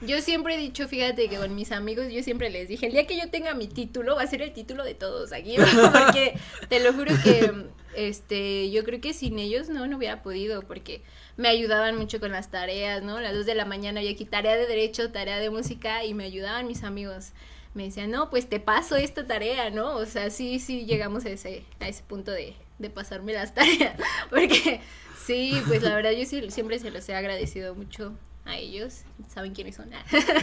[0.02, 3.08] Yo siempre he dicho, fíjate que con mis amigos yo siempre les dije, el día
[3.08, 5.56] que yo tenga mi título va a ser el título de todos aquí,
[5.94, 6.38] porque
[6.70, 7.52] te lo juro que
[7.96, 11.02] este yo creo que sin ellos no no hubiera podido porque
[11.38, 13.18] me ayudaban mucho con las tareas, ¿no?
[13.18, 16.14] A las dos de la mañana había aquí tarea de derecho, tarea de música y
[16.14, 17.32] me ayudaban mis amigos.
[17.76, 19.96] Me decían, "No, pues te paso esta tarea", ¿no?
[19.96, 23.96] O sea, sí sí llegamos a ese a ese punto de de pasarme las tareas,
[24.30, 24.82] porque
[25.26, 28.14] sí, pues la verdad yo sí, siempre se los he agradecido mucho
[28.46, 29.02] a ellos,
[29.34, 29.90] saben quiénes son.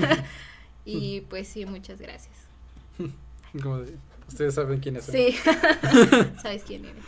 [0.84, 2.34] y pues sí, muchas gracias.
[3.62, 3.96] Como de-
[4.28, 5.14] ustedes saben quiénes son.
[5.14, 5.36] Sí,
[6.42, 7.04] sabes quién eres.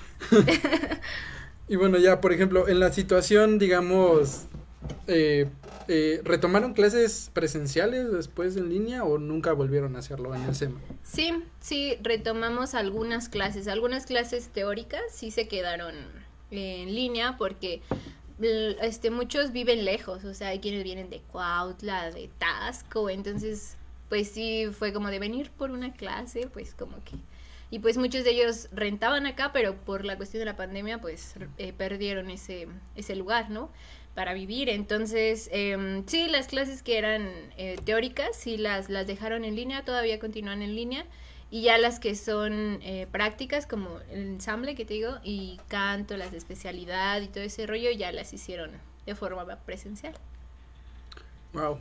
[1.69, 4.43] Y bueno, ya, por ejemplo, en la situación, digamos,
[5.07, 5.47] eh,
[5.89, 10.81] eh, ¿retomaron clases presenciales después en línea o nunca volvieron a hacerlo en el SEMA?
[11.03, 13.69] Sí, sí, retomamos algunas clases.
[13.69, 15.95] Algunas clases teóricas sí se quedaron
[16.51, 17.83] en línea porque
[18.41, 23.77] l- este muchos viven lejos, o sea, hay quienes vienen de Cuautla, de Tasco, entonces
[24.09, 27.17] pues sí fue como de venir por una clase, pues como que
[27.71, 31.35] y pues muchos de ellos rentaban acá, pero por la cuestión de la pandemia pues
[31.59, 33.71] eh, perdieron ese ese lugar, ¿no?
[34.15, 34.69] Para vivir.
[34.69, 39.85] Entonces, eh, sí, las clases que eran eh, teóricas, sí las, las dejaron en línea,
[39.85, 41.05] todavía continúan en línea.
[41.51, 46.17] Y ya las que son eh, prácticas, como el ensamble que te digo, y canto,
[46.17, 48.73] las de especialidad y todo ese rollo, ya las hicieron
[49.07, 50.15] de forma presencial.
[51.53, 51.79] Wow.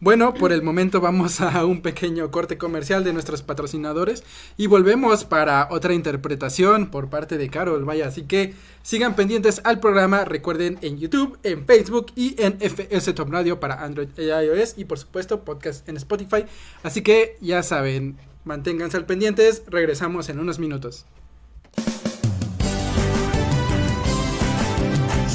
[0.00, 4.22] Bueno, por el momento vamos a un pequeño corte comercial de nuestros patrocinadores
[4.56, 7.84] y volvemos para otra interpretación por parte de Carol.
[7.84, 10.24] Vaya, así que sigan pendientes al programa.
[10.24, 14.84] Recuerden en YouTube, en Facebook y en FS Top Radio para Android e iOS y
[14.84, 16.44] por supuesto podcast en Spotify.
[16.84, 19.64] Así que ya saben, manténganse al pendientes.
[19.66, 21.06] Regresamos en unos minutos.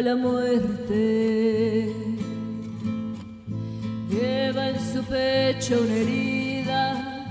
[0.00, 1.94] La muerte.
[4.08, 7.26] Lleva en su pecho una herida,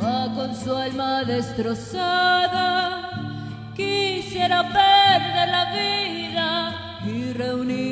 [0.00, 3.04] va con su alma destrozada
[3.74, 7.82] quisiera perder la vida y reunirse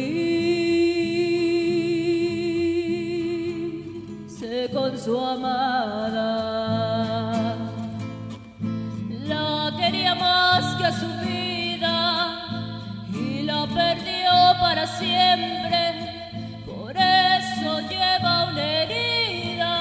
[4.72, 6.52] con su amada.
[15.03, 15.83] Siempre.
[16.65, 19.75] Por eso lleva una herida,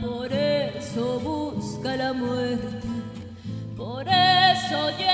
[0.00, 2.88] por eso busca la muerte.
[3.76, 5.13] Por eso lleva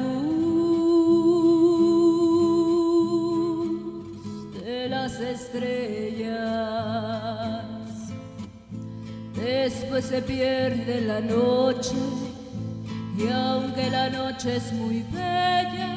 [4.65, 6.33] de las estrellas.
[9.35, 11.93] Después se pierde la noche
[13.19, 15.92] y aunque la noche es muy bella,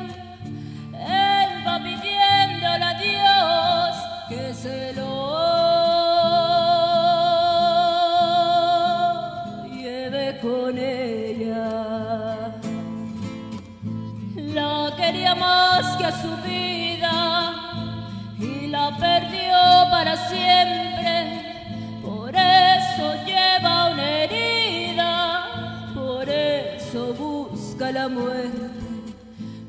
[27.56, 28.70] busca la muerte.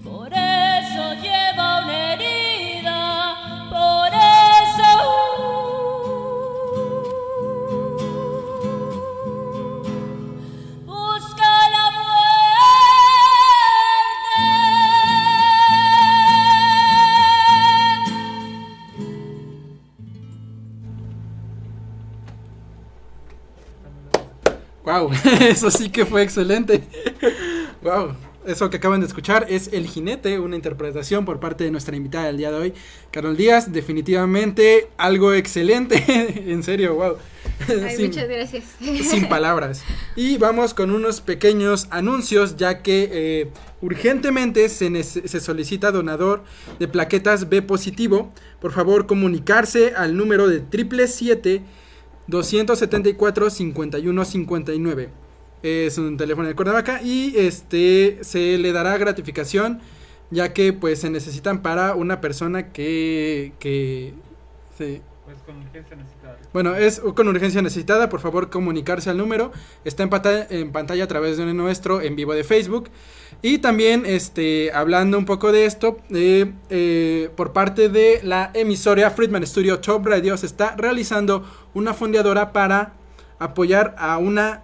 [0.03, 4.90] Por eso lleva una herida, por eso
[10.87, 11.57] busca.
[24.85, 26.83] Wow, eso sí que fue excelente.
[27.87, 31.94] Wow, eso que acaban de escuchar es El Jinete, una interpretación por parte de nuestra
[31.94, 32.75] invitada del día de hoy,
[33.12, 33.70] Carol Díaz.
[33.72, 36.03] Definitivamente algo excelente.
[36.51, 37.14] en serio, wow.
[37.68, 38.64] Ay, Sin- muchas gracias.
[39.09, 39.85] sin palabras.
[40.16, 46.42] Y vamos con unos pequeños anuncios, ya que eh, urgentemente se, se solicita donador
[46.81, 48.33] de plaquetas B positivo.
[48.61, 51.62] Por favor, comunicarse al número de 777
[52.27, 55.26] 274 5159.
[55.62, 59.81] Es un teléfono de Cuernavaca y este se le dará gratificación
[60.31, 64.12] ya que pues se necesitan para una persona que que
[64.77, 66.38] se Pues con urgencia necesitada.
[66.53, 69.51] bueno, es con urgencia necesitada, por favor comunicarse al número.
[69.85, 72.90] Está en, pata- en pantalla a través de nuestro en vivo de Facebook.
[73.42, 79.11] Y también, este, hablando un poco de esto, eh, eh, por parte de la emisora
[79.11, 81.44] Friedman Studio Top Radio se está realizando
[81.75, 82.92] una fondeadora para
[83.40, 84.63] apoyar a una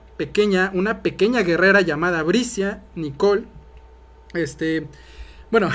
[0.73, 3.45] una pequeña guerrera llamada Bricia Nicole.
[4.35, 4.87] Este,
[5.51, 5.71] bueno,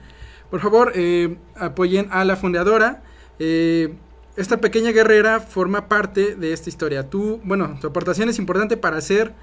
[0.50, 3.02] por favor, eh, apoyen a la fundadora.
[3.38, 3.94] Eh,
[4.36, 7.10] esta pequeña guerrera forma parte de esta historia.
[7.10, 9.34] Tú, bueno, tu aportación es importante para hacer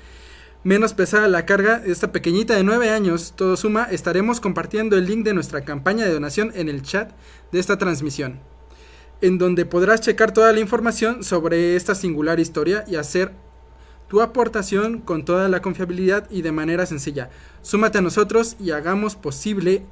[0.63, 1.81] menos pesada la carga.
[1.85, 6.13] Esta pequeñita de 9 años, todo suma, estaremos compartiendo el link de nuestra campaña de
[6.13, 7.11] donación en el chat
[7.51, 8.39] de esta transmisión,
[9.21, 13.33] en donde podrás checar toda la información sobre esta singular historia y hacer
[14.07, 17.29] tu aportación con toda la confiabilidad y de manera sencilla.
[17.61, 19.83] Súmate a nosotros y hagamos posible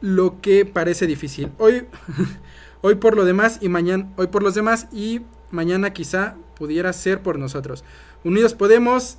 [0.00, 1.52] lo que parece difícil.
[1.58, 1.86] Hoy
[2.84, 5.20] Hoy por lo demás y mañana, hoy por los demás y
[5.52, 7.84] mañana quizá pudiera ser por nosotros.
[8.24, 9.18] Unidos podemos.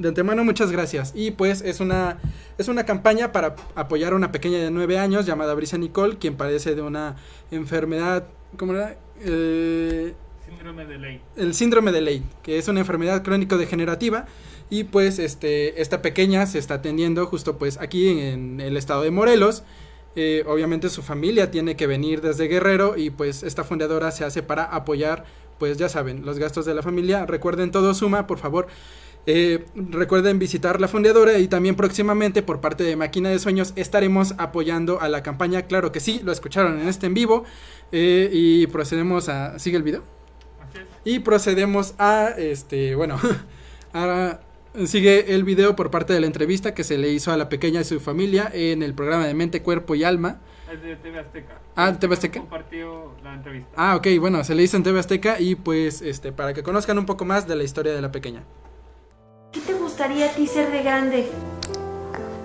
[0.00, 1.12] De antemano muchas gracias.
[1.14, 2.18] Y pues es una
[2.58, 6.36] es una campaña para apoyar a una pequeña de 9 años llamada Brisa Nicole, quien
[6.36, 7.14] padece de una
[7.52, 8.26] enfermedad,
[8.56, 8.98] ¿cómo era?
[9.20, 10.14] Eh,
[11.36, 14.26] El síndrome de Ley, que es una enfermedad crónico degenerativa
[14.70, 19.10] y pues este esta pequeña se está atendiendo justo pues aquí en el estado de
[19.10, 19.62] Morelos
[20.16, 24.42] eh, obviamente su familia tiene que venir desde Guerrero y pues esta fundadora se hace
[24.42, 25.24] para apoyar,
[25.58, 27.26] pues ya saben, los gastos de la familia.
[27.26, 28.68] Recuerden todo suma, por favor.
[29.26, 34.34] Eh, recuerden visitar la fundadora y también próximamente por parte de Máquina de Sueños estaremos
[34.38, 35.62] apoyando a la campaña.
[35.62, 37.44] Claro que sí, lo escucharon en este en vivo.
[37.90, 39.58] Eh, y procedemos a...
[39.58, 40.13] ¿Sigue el video?
[41.04, 43.18] Y procedemos a, este, bueno,
[43.94, 44.40] a
[44.86, 47.82] Sigue el video por parte de la entrevista que se le hizo a la pequeña
[47.82, 50.40] y su familia en el programa de Mente, Cuerpo y Alma.
[50.70, 51.60] Es de TV Azteca.
[51.76, 52.40] Ah, TV Azteca.
[52.40, 53.70] Compartió la entrevista.
[53.76, 56.98] Ah, ok, bueno, se le hizo en TV Azteca y pues este para que conozcan
[56.98, 58.42] un poco más de la historia de la pequeña.
[59.52, 61.28] ¿Qué te gustaría a ti ser de grande?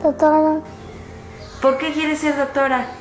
[0.04, 0.62] Doctora.
[1.64, 2.92] ¿Por qué quieres ser doctora?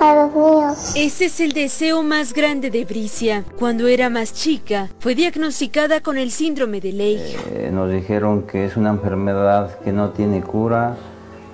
[0.00, 0.92] A los niños.
[0.96, 3.44] Ese es el deseo más grande de Bricia.
[3.58, 7.36] Cuando era más chica, fue diagnosticada con el síndrome de Leigh.
[7.52, 10.96] Eh, nos dijeron que es una enfermedad que no tiene cura.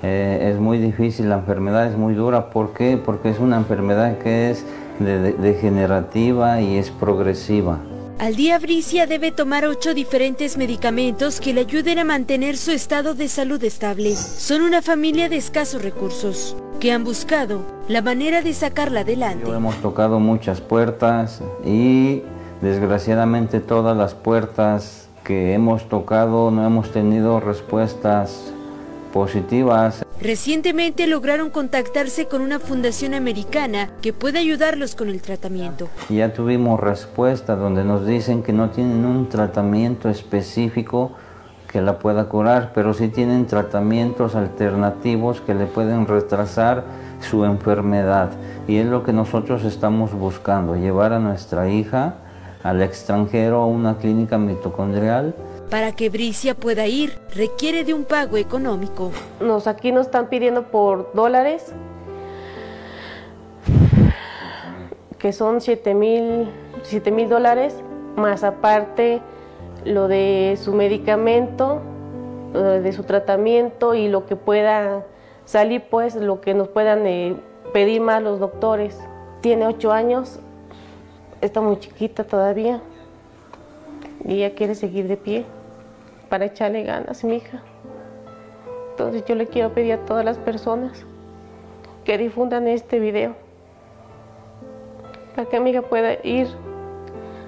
[0.02, 2.50] Eh, es muy difícil, la enfermedad es muy dura.
[2.50, 2.96] ¿Por qué?
[2.96, 4.64] Porque es una enfermedad que es
[4.98, 7.80] degenerativa y es progresiva.
[8.18, 13.14] Al día Bricia debe tomar ocho diferentes medicamentos que le ayuden a mantener su estado
[13.14, 14.16] de salud estable.
[14.16, 19.50] Son una familia de escasos recursos que han buscado la manera de sacarla adelante.
[19.50, 22.22] hemos tocado muchas puertas y
[22.62, 28.50] desgraciadamente todas las puertas que hemos tocado no hemos tenido respuestas
[29.12, 30.05] positivas.
[30.20, 35.88] Recientemente lograron contactarse con una fundación americana que puede ayudarlos con el tratamiento.
[36.08, 41.12] Ya tuvimos respuesta donde nos dicen que no tienen un tratamiento específico
[41.70, 46.84] que la pueda curar, pero sí tienen tratamientos alternativos que le pueden retrasar
[47.20, 48.30] su enfermedad.
[48.66, 52.14] Y es lo que nosotros estamos buscando, llevar a nuestra hija
[52.62, 55.34] al extranjero a una clínica mitocondrial
[55.70, 59.10] para que Bricia pueda ir, requiere de un pago económico.
[59.40, 61.72] Nos aquí nos están pidiendo por dólares,
[65.18, 66.48] que son 7 mil
[67.28, 67.74] dólares,
[68.16, 69.20] más aparte
[69.84, 71.82] lo de su medicamento,
[72.52, 75.04] de su tratamiento y lo que pueda
[75.44, 77.36] salir, pues lo que nos puedan eh,
[77.72, 78.98] pedir más los doctores.
[79.40, 80.38] Tiene 8 años,
[81.40, 82.80] está muy chiquita todavía
[84.24, 85.44] y ella quiere seguir de pie
[86.28, 87.62] para echarle ganas, mi hija.
[88.90, 91.04] Entonces yo le quiero pedir a todas las personas
[92.04, 93.34] que difundan este video
[95.34, 96.48] para que mi hija pueda ir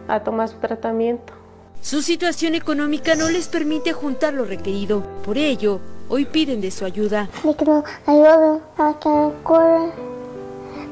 [0.08, 1.32] a tomar su tratamiento.
[1.80, 5.02] Su situación económica no les permite juntar lo requerido.
[5.24, 7.28] Por ello, hoy piden de su ayuda.
[7.44, 9.92] Y que nos ayuden a que me cure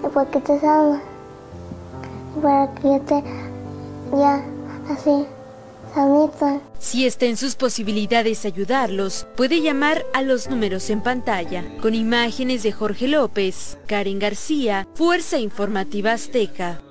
[0.03, 1.03] y para que te salga.
[2.37, 3.23] Y para que yo te
[4.17, 4.43] ya
[4.89, 5.27] así
[6.79, 12.63] si está en sus posibilidades ayudarlos, puede llamar a los números en pantalla, con imágenes
[12.63, 16.83] de Jorge López, Karen García, Fuerza Informativa Azteca.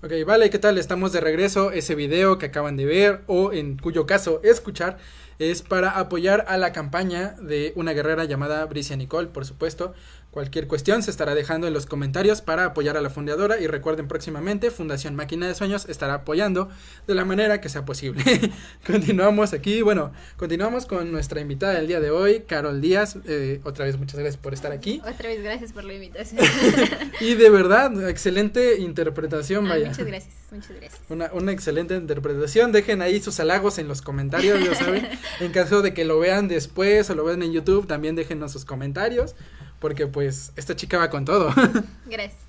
[0.00, 0.78] Ok, vale, ¿qué tal?
[0.78, 1.72] Estamos de regreso.
[1.72, 4.96] Ese video que acaban de ver o en cuyo caso escuchar
[5.38, 9.94] es para apoyar a la campaña de una guerrera llamada Bricia Nicole, por supuesto,
[10.30, 14.08] Cualquier cuestión se estará dejando en los comentarios para apoyar a la fundadora y recuerden
[14.08, 16.68] próximamente Fundación Máquina de Sueños estará apoyando
[17.06, 18.22] de la manera que sea posible.
[18.86, 23.16] continuamos aquí, bueno, continuamos con nuestra invitada del día de hoy, Carol Díaz.
[23.24, 25.00] Eh, otra vez muchas gracias por estar aquí.
[25.00, 26.44] Otra vez gracias por la invitación.
[27.20, 29.88] y de verdad, excelente interpretación, ah, vaya.
[29.88, 31.00] Muchas gracias, muchas gracias.
[31.08, 32.70] Una, una excelente interpretación.
[32.70, 35.08] Dejen ahí sus halagos en los comentarios, ya saben.
[35.40, 38.66] en caso de que lo vean después o lo vean en YouTube, también déjenos sus
[38.66, 39.34] comentarios
[39.78, 41.52] porque pues esta chica va con todo.
[42.06, 42.42] Gracias.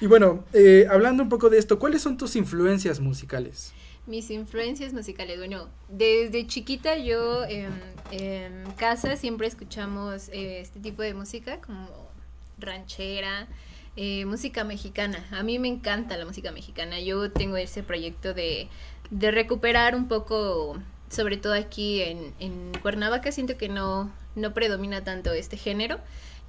[0.00, 3.72] y bueno, eh, hablando un poco de esto, ¿cuáles son tus influencias musicales?
[4.06, 7.72] Mis influencias musicales, bueno, desde chiquita yo en,
[8.10, 11.88] en casa siempre escuchamos eh, este tipo de música como
[12.58, 13.48] ranchera,
[13.96, 15.24] eh, música mexicana.
[15.30, 17.00] A mí me encanta la música mexicana.
[17.00, 18.68] Yo tengo ese proyecto de,
[19.10, 25.04] de recuperar un poco, sobre todo aquí en, en Cuernavaca, siento que no, no predomina
[25.04, 25.98] tanto este género.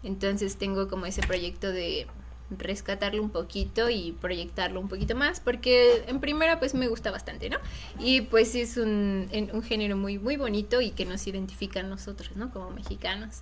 [0.03, 2.07] Entonces tengo como ese proyecto de
[2.51, 7.49] rescatarlo un poquito y proyectarlo un poquito más porque en primera pues me gusta bastante,
[7.49, 7.57] ¿no?
[7.99, 12.36] Y pues es un, un género muy muy bonito y que nos identifica a nosotros,
[12.36, 12.51] ¿no?
[12.51, 13.41] Como mexicanos.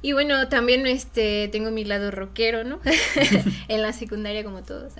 [0.00, 2.80] Y bueno, también este tengo mi lado rockero, ¿no?
[3.68, 4.92] en la secundaria como todos.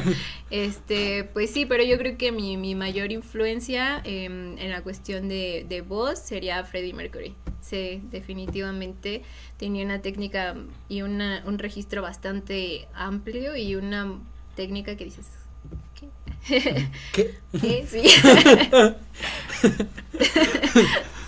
[0.50, 5.28] este, pues sí, pero yo creo que mi, mi mayor influencia em, en la cuestión
[5.28, 7.34] de, de voz sería Freddie Mercury.
[7.60, 9.22] Sí, definitivamente
[9.58, 10.54] tenía una técnica
[10.88, 14.18] y una, un registro bastante amplio y una
[14.54, 15.26] técnica que dices,
[15.98, 16.08] ¿qué?
[17.12, 17.34] ¿Qué?
[17.60, 17.86] ¿Qué?
[17.86, 18.04] Sí.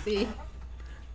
[0.05, 0.27] sí.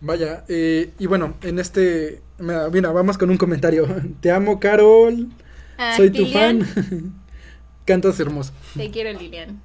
[0.05, 3.87] Vaya, eh, y bueno, en este, mira, vamos con un comentario.
[4.21, 5.29] Te amo, Carol.
[5.79, 6.61] Ah, Soy tu fan.
[7.85, 8.53] Cantas hermoso.
[8.77, 9.59] Te quiero, Lilian.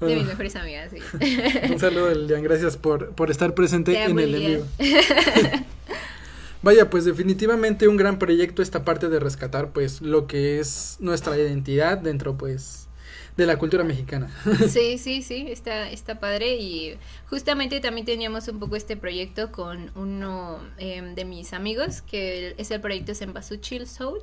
[0.00, 0.28] De mis Ah.
[0.28, 0.98] mejores amigas, sí.
[1.72, 2.42] Un saludo, Lilian.
[2.42, 4.62] Gracias por, por estar presente Te en el en Lilian.
[4.78, 5.64] vivo.
[6.62, 11.36] Vaya, pues definitivamente un gran proyecto esta parte de rescatar pues lo que es nuestra
[11.38, 12.87] identidad dentro pues
[13.38, 14.28] de la cultura mexicana.
[14.68, 16.98] Sí, sí, sí, está, está padre y
[17.30, 22.70] justamente también teníamos un poco este proyecto con uno em, de mis amigos, que es
[22.72, 23.12] el proyecto
[23.60, 24.18] Chill Soul,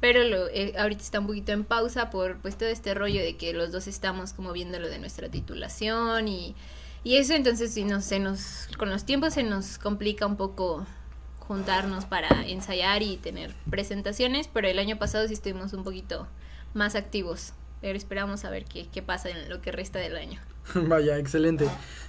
[0.00, 3.36] pero lo, eh, ahorita está un poquito en pausa por pues todo este rollo de
[3.36, 6.56] que los dos estamos como viendo lo de nuestra titulación y,
[7.04, 10.86] y eso, entonces si nos, se nos, con los tiempos se nos complica un poco
[11.38, 16.26] juntarnos para ensayar y tener presentaciones, pero el año pasado sí estuvimos un poquito
[16.72, 17.52] más activos.
[17.84, 20.40] Pero esperamos a ver qué, qué pasa en lo que resta del año.
[20.74, 21.68] Vaya, excelente.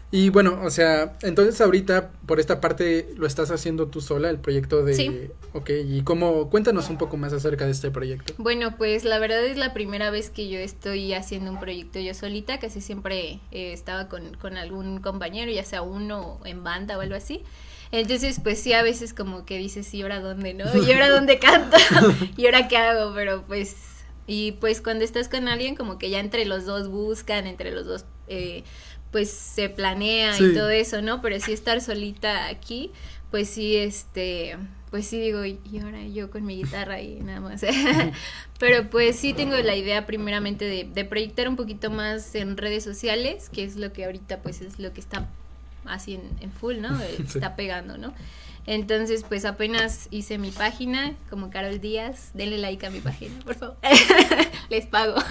[0.09, 4.39] Y bueno, o sea, entonces ahorita por esta parte lo estás haciendo tú sola, el
[4.39, 4.93] proyecto de...
[4.93, 5.29] Sí.
[5.51, 8.33] Ok, y cómo, cuéntanos un poco más acerca de este proyecto.
[8.37, 12.13] Bueno, pues la verdad es la primera vez que yo estoy haciendo un proyecto yo
[12.13, 17.01] solita, casi siempre eh, estaba con, con algún compañero, ya sea uno en banda o
[17.01, 17.43] algo así.
[17.91, 20.65] Entonces, pues sí, a veces como que dices, ¿y ahora dónde, no?
[20.73, 21.75] ¿Y ahora dónde canto?
[22.37, 23.13] ¿Y ahora qué hago?
[23.13, 23.94] Pero pues,
[24.27, 27.85] y pues cuando estás con alguien, como que ya entre los dos buscan, entre los
[27.85, 28.63] dos, eh,
[29.11, 30.45] pues se planea Sí.
[30.45, 31.21] y todo eso, ¿no?
[31.21, 32.91] Pero sí estar solita aquí,
[33.31, 34.57] pues sí, este,
[34.91, 37.61] pues sí digo, y ahora yo con mi guitarra y nada más.
[38.59, 42.83] Pero pues sí tengo la idea primeramente de, de proyectar un poquito más en redes
[42.83, 45.27] sociales, que es lo que ahorita pues es lo que está
[45.85, 46.99] así en, en full, ¿no?
[47.19, 48.13] Está pegando, ¿no?
[48.67, 53.55] Entonces, pues apenas hice mi página, como Carol Díaz, denle like a mi página, por
[53.55, 53.77] favor.
[54.69, 55.15] Les pago.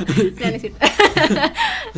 [0.00, 0.86] No, no es cierto.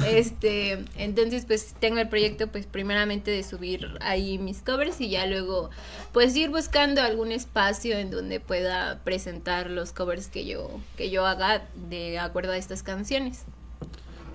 [0.07, 5.27] este, entonces, pues tengo el proyecto, pues primeramente de subir ahí mis covers y ya
[5.27, 5.71] luego,
[6.13, 11.27] pues ir buscando algún espacio en donde pueda presentar los covers que yo, que yo
[11.27, 13.45] haga de acuerdo a estas canciones.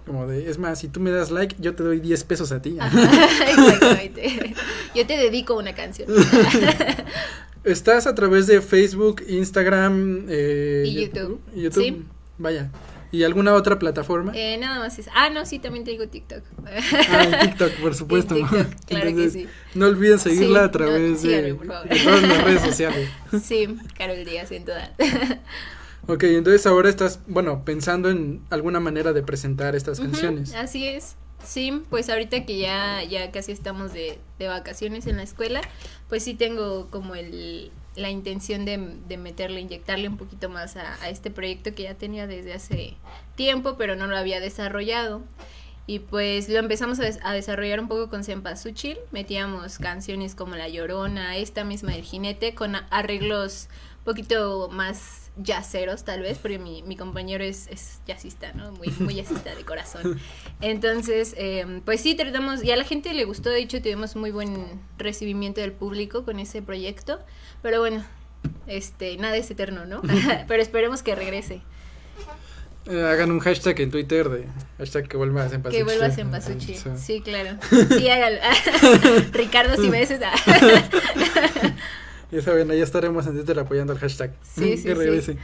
[0.08, 2.62] Como de, es más, si tú me das like, yo te doy 10 pesos a
[2.62, 2.78] ti.
[3.48, 4.56] Exactamente.
[4.96, 6.10] Yo te dedico una canción.
[7.66, 11.42] Estás a través de Facebook, Instagram eh, Y YouTube.
[11.54, 11.84] YouTube.
[11.84, 12.06] Sí.
[12.38, 12.72] Vaya.
[13.12, 14.32] ¿Y alguna otra plataforma?
[14.34, 15.10] Eh, nada más es.
[15.14, 16.44] Ah, no, sí, también te digo TikTok.
[16.66, 18.36] Ah, TikTok, por supuesto.
[18.36, 19.48] TikTok, claro que sí.
[19.76, 23.10] No olviden seguirla Sí, a través no, síganme, de todas las redes sociales.
[23.44, 24.90] Sí, Carol Díaz en todas.
[26.08, 30.54] Ok, entonces ahora estás, bueno, pensando en alguna manera de presentar estas canciones.
[30.56, 31.16] Así es.
[31.44, 35.62] Sí, pues ahorita que ya, ya casi estamos de, de vacaciones en la escuela,
[36.10, 40.96] pues sí tengo como el, la intención de, de meterle, inyectarle un poquito más a,
[41.04, 42.96] a este proyecto que ya tenía desde hace
[43.36, 45.22] tiempo, pero no lo había desarrollado.
[45.86, 48.98] Y pues lo empezamos a, des- a desarrollar un poco con Cempasúchil.
[49.12, 56.04] Metíamos canciones como La Llorona, esta misma del jinete, con arreglos un poquito más jazzeros
[56.04, 58.72] tal vez, porque mi, mi compañero es, es jazzista, ¿no?
[58.74, 60.20] Muy, muy jazzista de corazón.
[60.62, 64.32] Entonces, eh, pues sí, tratamos, y a la gente le gustó, de hecho tuvimos muy
[64.32, 64.66] buen
[64.98, 67.20] recibimiento del público con ese proyecto,
[67.62, 68.04] pero bueno,
[68.68, 70.02] este, nada es eterno, ¿no?
[70.48, 71.62] pero esperemos que regrese.
[72.90, 75.80] Eh, hagan un hashtag en Twitter de hashtag que vuelva a Cempasúchil.
[75.80, 76.76] Que vuelvas en Pasuchi.
[76.76, 76.90] Sí.
[76.96, 77.58] Sí, claro.
[77.70, 78.38] Sí, hágalo.
[79.34, 80.32] Ricardo, si ves esa.
[82.32, 84.34] Ya saben, ahí estaremos en Twitter apoyando el hashtag.
[84.44, 84.94] Sí, sí, que sí.
[84.94, 85.38] regrese.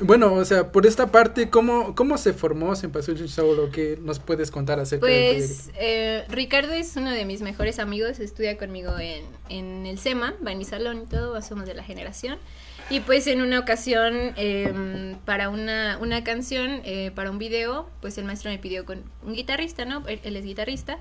[0.00, 4.18] Bueno, o sea, por esta parte, ¿cómo, cómo se formó Sempasuchi Soul o qué nos
[4.18, 8.98] puedes contar acerca del Pues eh, Ricardo es uno de mis mejores amigos, estudia conmigo
[8.98, 12.38] en, en el SEMA, va en mi salón y todo, somos de la generación.
[12.88, 18.16] Y pues en una ocasión, em, para una, una canción, eh, para un video, pues
[18.16, 20.02] el maestro me pidió con un guitarrista, ¿no?
[20.08, 20.98] Él, él es guitarrista.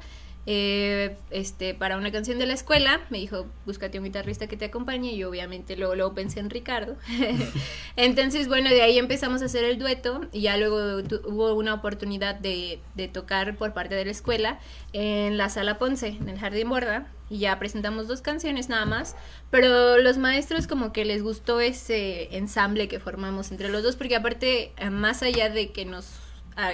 [0.51, 4.65] Eh, este, para una canción de la escuela, me dijo, búscate un guitarrista que te
[4.65, 6.95] acompañe, y obviamente luego, luego pensé en Ricardo.
[7.95, 11.75] Entonces, bueno, de ahí empezamos a hacer el dueto, y ya luego tu- hubo una
[11.75, 14.59] oportunidad de, de tocar por parte de la escuela
[14.91, 19.15] en la sala Ponce, en el Jardín Borda, y ya presentamos dos canciones nada más,
[19.51, 24.15] pero los maestros como que les gustó ese ensamble que formamos entre los dos, porque
[24.15, 26.07] aparte, más allá de que nos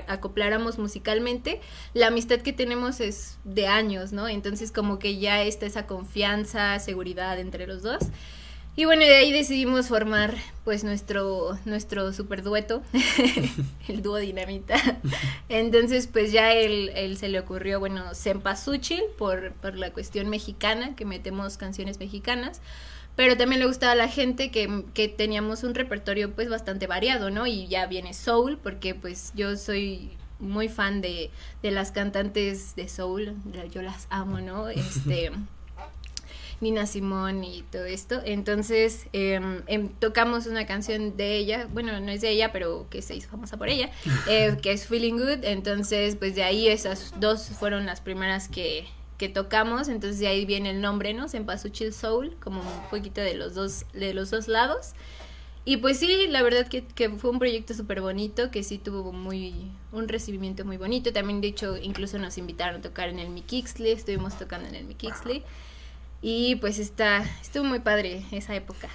[0.08, 1.62] acopláramos musicalmente,
[1.94, 4.28] la amistad que tenemos es de años, ¿no?
[4.28, 8.04] Entonces como que ya está esa confianza, seguridad entre los dos.
[8.78, 12.84] Y bueno, de ahí decidimos formar pues nuestro, nuestro super dueto,
[13.88, 14.76] el dúo dinamita.
[15.48, 21.06] Entonces pues ya él, se le ocurrió, bueno, Sempasuchil por, por la cuestión mexicana, que
[21.06, 22.62] metemos canciones mexicanas.
[23.16, 27.30] Pero también le gustaba a la gente que, que teníamos un repertorio pues bastante variado,
[27.30, 27.48] ¿no?
[27.48, 32.90] Y ya viene soul, porque pues yo soy muy fan de, de las cantantes de
[32.90, 33.36] soul,
[33.72, 34.70] yo las amo, ¿no?
[34.70, 35.32] Este...
[36.62, 38.22] Nina Simón y todo esto.
[38.24, 43.16] Entonces em, tocamos una canción de ella, bueno, no es de ella, pero que se
[43.16, 43.90] hizo famosa por ella,
[44.30, 45.44] eh, que es Feeling Good.
[45.44, 48.86] Entonces, pues de ahí esas dos fueron las primeras que,
[49.18, 49.88] que tocamos.
[49.88, 51.28] Entonces de ahí viene el nombre, ¿no?
[51.28, 54.94] Sempasuchil Soul, como un poquito de los dos, de los dos lados.
[55.68, 59.12] Y pues sí, la verdad que, que fue un proyecto súper bonito, que sí tuvo
[59.12, 61.12] muy un recibimiento muy bonito.
[61.12, 64.86] También, de hecho, incluso nos invitaron a tocar en el Mikixley, estuvimos tocando en el
[64.86, 65.44] Mikixley.
[66.22, 68.90] Y pues está, estuvo muy padre esa época.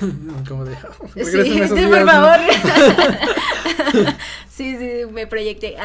[0.48, 0.74] Como de,
[1.24, 2.06] Sí, días, por ¿no?
[2.06, 2.40] favor.
[4.48, 5.76] sí, sí, me proyecté.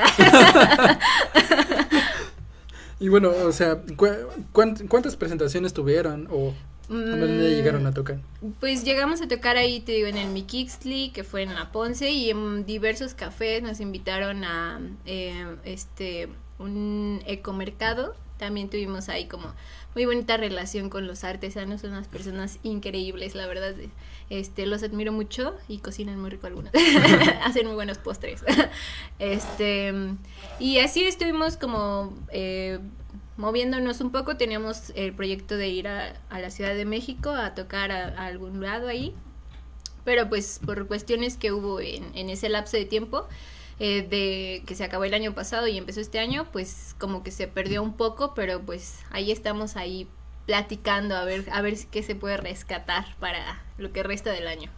[2.99, 4.07] Y bueno, o sea, cu-
[4.51, 6.53] cuán- ¿cuántas presentaciones tuvieron o
[6.89, 8.17] a dónde Mm, llegaron a tocar?
[8.59, 12.09] Pues llegamos a tocar ahí, te digo, en el Mikixley, que fue en La Ponce,
[12.11, 16.29] y en diversos cafés nos invitaron a eh, este
[16.59, 18.15] un ecomercado.
[18.37, 19.53] También tuvimos ahí como
[19.95, 23.73] muy bonita relación con los artesanos, son unas personas increíbles, la verdad.
[24.29, 26.71] Este, los admiro mucho y cocinan muy rico algunos.
[27.43, 28.43] Hacen muy buenos postres.
[29.19, 29.93] este,
[30.59, 32.79] y así estuvimos como eh,
[33.37, 34.37] moviéndonos un poco.
[34.37, 38.61] Teníamos el proyecto de ir a, la Ciudad de México a tocar a, a algún
[38.61, 39.15] lado ahí.
[40.03, 43.27] Pero pues por cuestiones que hubo en, en ese lapso de tiempo,
[43.79, 47.31] eh, de que se acabó el año pasado y empezó este año, pues como que
[47.31, 50.07] se perdió un poco, pero pues ahí estamos ahí
[50.45, 54.69] platicando a ver a ver qué se puede rescatar para lo que resta del año.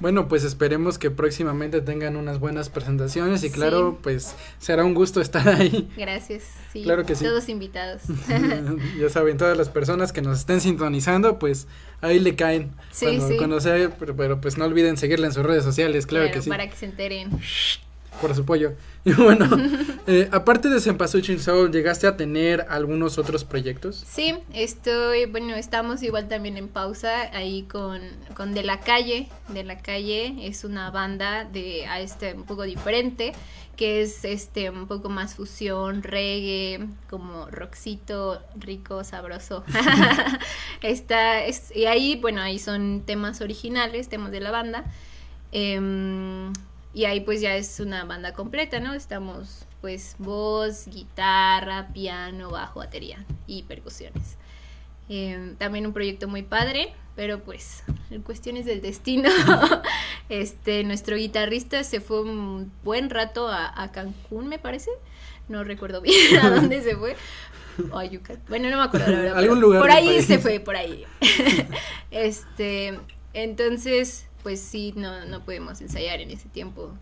[0.00, 3.98] Bueno, pues esperemos que próximamente tengan unas buenas presentaciones y claro, Sí.
[4.02, 5.90] pues será un gusto estar ahí.
[5.94, 6.44] Gracias.
[6.72, 7.24] Sí, Claro que sí.
[7.26, 8.00] Todos invitados.
[8.98, 11.66] ya saben, todas las personas que nos estén sintonizando, pues
[12.00, 12.70] ahí le caen.
[12.90, 13.36] Sí, cuando, sí.
[13.36, 16.42] cuando sea, pero, pero, pues no olviden seguirla en sus redes sociales, claro Claro, que
[16.44, 16.48] sí.
[16.48, 17.30] Para que se enteren.
[18.20, 18.72] Por su apoyo.
[19.02, 19.48] Y bueno,
[20.06, 24.04] eh, aparte de Sempasuchi Soul, ¿llegaste a tener algunos otros proyectos?
[24.06, 28.02] Sí, estoy, bueno, estamos igual también en pausa ahí con,
[28.34, 29.28] con De la Calle.
[29.48, 33.32] De la Calle es una banda de a este un poco diferente,
[33.74, 39.64] que es este un poco más fusión, reggae, como rockcito, rico, sabroso.
[40.82, 44.84] Está, es, y ahí, bueno, ahí son temas originales, temas de la banda.
[45.52, 46.52] Em,
[46.92, 48.94] y ahí pues ya es una banda completa, ¿no?
[48.94, 54.36] Estamos pues voz, guitarra, piano, bajo, batería y percusiones.
[55.08, 59.28] Em, también un proyecto muy padre, pero pues en cuestiones del destino,
[60.28, 64.90] este, nuestro guitarrista se fue un buen rato a, a Cancún, me parece.
[65.48, 67.16] No recuerdo bien a dónde se fue.
[67.90, 68.42] O a Yucatán.
[68.48, 69.38] Bueno, no me acuerdo la verdad.
[69.38, 70.26] Algún lugar Por ahí país.
[70.26, 71.04] se fue, por ahí.
[72.10, 72.98] este,
[73.32, 76.92] entonces, pues sí, no, no pudimos ensayar en ese tiempo.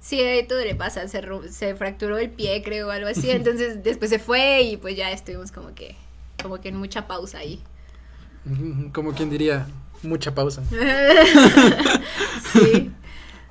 [0.00, 4.10] Sí, todo le pasa, se, se fracturó el pie, creo, o algo así, entonces después
[4.10, 5.96] se fue y pues ya estuvimos como que,
[6.42, 7.60] como que en mucha pausa ahí.
[8.92, 9.66] Como quien diría,
[10.02, 10.62] mucha pausa.
[12.52, 12.92] sí.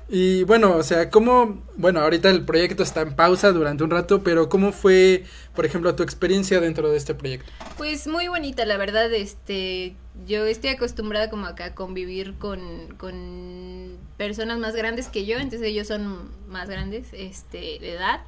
[0.08, 4.22] Y bueno, o sea, ¿cómo, bueno, ahorita el proyecto está en pausa durante un rato,
[4.22, 7.50] pero ¿cómo fue, por ejemplo, tu experiencia dentro de este proyecto?
[7.76, 9.96] Pues muy bonita, la verdad, este,
[10.26, 12.60] yo estoy acostumbrada como acá a convivir con,
[12.98, 18.20] con personas más grandes que yo, entonces ellos son más grandes, este, de edad.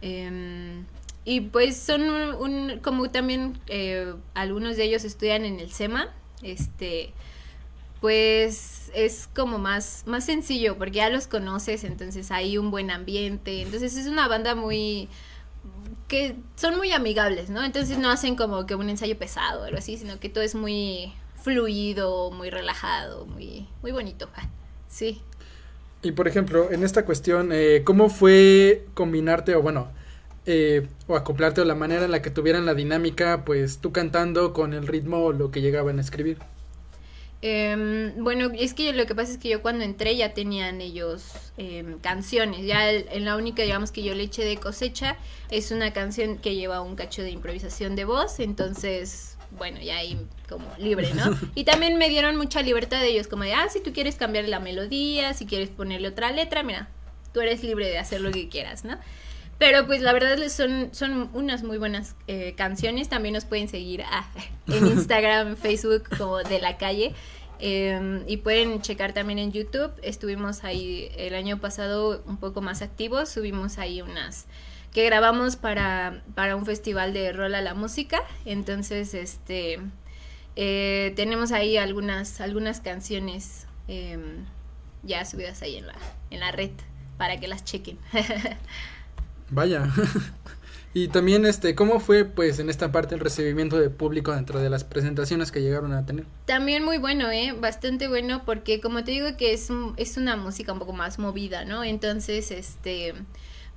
[0.00, 0.84] Em,
[1.24, 6.08] y pues son un, un- como también eh, algunos de ellos estudian en el SEMA,
[6.42, 7.12] este,
[8.00, 13.62] pues es como más, más sencillo porque ya los conoces, entonces hay un buen ambiente,
[13.62, 15.08] entonces es una banda muy
[16.08, 17.64] que son muy amigables, ¿no?
[17.64, 20.54] Entonces no hacen como que un ensayo pesado o algo así, sino que todo es
[20.54, 21.12] muy
[21.42, 24.28] fluido, muy relajado, muy, muy bonito.
[24.88, 25.20] Sí.
[26.02, 29.88] Y por ejemplo, en esta cuestión, eh, ¿cómo fue combinarte o bueno,
[30.46, 34.52] eh, o acoplarte o la manera en la que tuvieran la dinámica, pues tú cantando
[34.52, 36.38] con el ritmo o lo que llegaban a escribir?
[37.44, 41.24] Em, bueno, es que lo que pasa es que yo cuando entré ya tenían ellos
[41.56, 42.64] em, canciones.
[42.64, 45.16] Ya el- en la única, digamos, que yo le eché de cosecha
[45.50, 48.38] es una canción que lleva un cacho de improvisación de voz.
[48.38, 50.16] Entonces, bueno, ya ahí
[50.48, 51.24] como libre, ¿no?
[51.56, 54.48] Y también me dieron mucha libertad de ellos, como de, ah, si tú quieres cambiar
[54.48, 56.88] la melodía, si quieres ponerle otra letra, mira,
[57.34, 58.98] tú eres libre de hacer lo que quieras, ¿no?
[59.58, 63.08] Pero pues la verdad son, son unas muy buenas eh, canciones.
[63.08, 64.28] También nos pueden seguir ah,
[64.66, 67.14] en Instagram, Facebook como de la calle.
[67.60, 69.92] Eh, y pueden checar también en YouTube.
[70.02, 73.28] Estuvimos ahí el año pasado un poco más activos.
[73.28, 74.46] Subimos ahí unas
[74.92, 78.22] que grabamos para, para un festival de rol a la música.
[78.44, 79.78] Entonces, este
[80.54, 84.18] eh, tenemos ahí algunas, algunas canciones eh,
[85.02, 85.94] ya subidas ahí en la,
[86.30, 86.72] en la red
[87.16, 87.98] para que las chequen.
[89.52, 89.88] Vaya.
[90.94, 94.70] y también, este, ¿cómo fue, pues, en esta parte el recibimiento de público dentro de
[94.70, 96.24] las presentaciones que llegaron a tener?
[96.46, 97.54] También muy bueno, ¿eh?
[97.58, 101.18] Bastante bueno porque como te digo que es, un- es una música un poco más
[101.18, 101.84] movida, ¿no?
[101.84, 103.14] Entonces, este,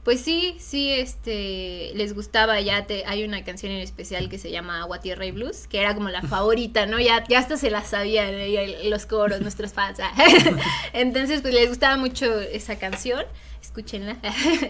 [0.03, 4.51] pues sí, sí, este, les gustaba, ya te, hay una canción en especial que se
[4.51, 6.99] llama Agua, Tierra y Blues, que era como la favorita, ¿no?
[7.01, 8.81] Ya, ya hasta se la sabían ¿eh?
[8.89, 9.99] Los coros, nuestros fans.
[10.01, 10.13] ah.
[10.93, 13.23] Entonces, pues les gustaba mucho esa canción,
[13.61, 14.17] escúchenla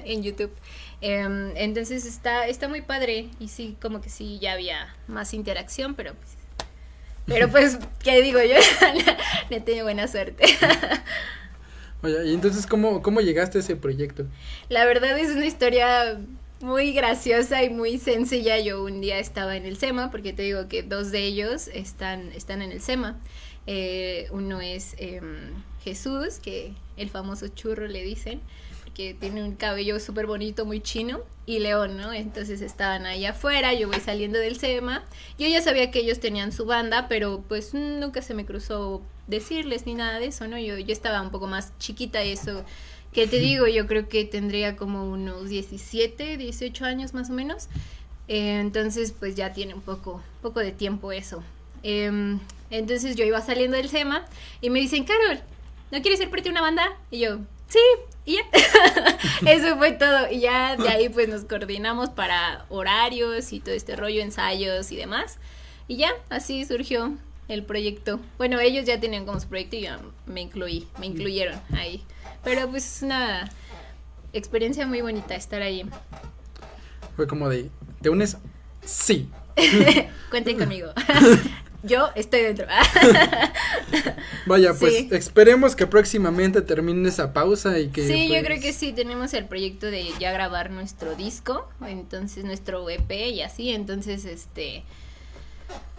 [0.05, 0.51] en YouTube.
[1.01, 5.95] Em, entonces está, está muy padre y sí, como que sí, ya había más interacción,
[5.95, 6.37] pero pues
[7.25, 8.55] pero pues, ¿qué digo yo?
[9.49, 10.45] no he tenido buena suerte.
[12.03, 14.25] Oye, y entonces, ¿cómo, cómo llegaste a ese proyecto?
[14.69, 16.19] La verdad es una historia
[16.61, 18.59] muy graciosa y muy sencilla.
[18.59, 22.31] Yo un día estaba en el SEMA, porque te digo que dos de ellos están,
[22.33, 23.17] están en el SEMA.
[23.65, 28.39] Eh, uno es em, Jesús, que el famoso churro le dicen,
[28.95, 32.11] que tiene un cabello súper bonito, muy chino, y León, ¿no?
[32.13, 35.03] Entonces estaban ahí afuera, yo voy saliendo del SEMA.
[35.37, 39.85] Yo ya sabía que ellos tenían su banda, pero pues nunca se me cruzó decirles
[39.85, 40.57] ni nada de eso, ¿no?
[40.57, 42.63] Yo, yo estaba un poco más chiquita y eso,
[43.13, 47.67] que te digo, yo creo que tendría como unos 17, 18 años más o menos.
[48.27, 51.43] Eh, entonces, pues ya tiene un poco, poco de tiempo eso.
[51.83, 52.39] Em,
[52.71, 54.25] entonces yo iba saliendo del SEMA
[54.61, 55.41] y me dicen, Carol,
[55.91, 56.97] ¿no quieres ser parte de una banda?
[57.11, 57.37] Y yo,
[57.67, 57.79] sí,
[58.25, 58.41] y ya.
[59.51, 60.31] Eso fue todo.
[60.31, 64.95] Y ya de ahí pues nos coordinamos para horarios y todo este rollo, ensayos y
[64.95, 65.37] demás.
[65.87, 67.13] Y ya, así surgió
[67.47, 68.19] el proyecto.
[68.37, 69.91] Bueno, ellos ya tenían como su proyecto y yo
[70.25, 72.03] me incluí, me incluyeron ahí.
[72.43, 73.51] Pero pues es una
[74.33, 75.85] experiencia muy bonita estar ahí.
[77.15, 77.69] Fue como de,
[78.01, 78.37] ¿te unes?
[78.83, 79.29] Sí.
[80.29, 80.91] Cuenten conmigo.
[81.85, 82.67] yo estoy dentro.
[84.45, 85.09] Vaya, pues Sí.
[85.11, 88.07] esperemos que próximamente termine esa pausa y que...
[88.07, 92.45] Sí, yo pues, creo que sí, tenemos el proyecto de ya grabar nuestro disco, entonces
[92.45, 94.83] nuestro EP y así, entonces este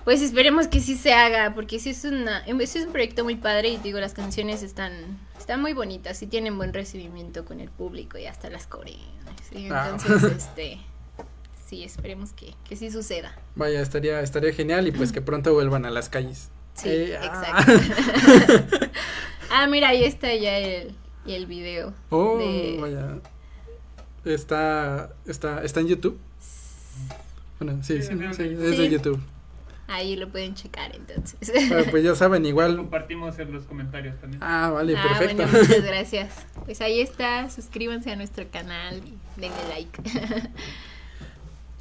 [0.04, 3.34] pues esperemos que sí se haga, porque sí es una sí es un proyecto muy
[3.34, 7.70] padre y digo, las canciones están están muy bonitas y tienen buen recibimiento con el
[7.70, 9.04] público y hasta las coreanas.
[9.50, 9.68] ¿sí?
[9.70, 9.90] Ah.
[9.92, 10.78] Entonces, este
[11.66, 13.34] sí, esperemos que, que sí suceda.
[13.54, 16.48] Vaya, estaría, estaría genial y pues que pronto vuelvan a las calles.
[16.74, 17.64] Sí, Eh, ah.
[17.66, 18.86] exacto.
[19.50, 20.94] ah, mira, ahí está ya el,
[21.26, 21.92] el video.
[22.10, 23.18] Oh, de- vaya.
[24.24, 26.18] Está, está, está en YouTube.
[27.60, 28.88] Bueno, sí, sí, Sí, es de.
[28.90, 29.20] YouTube.
[29.88, 31.68] Ahí lo pueden checar entonces.
[31.68, 32.76] Bueno, pues ya saben, igual.
[32.76, 34.42] Compartimos en los comentarios también.
[34.42, 35.44] Ah, vale, Ah, perfecto.
[35.44, 36.34] bueno, muchas gracias.
[36.64, 40.02] Pues ahí está, suscríbanse a nuestro canal y denle like.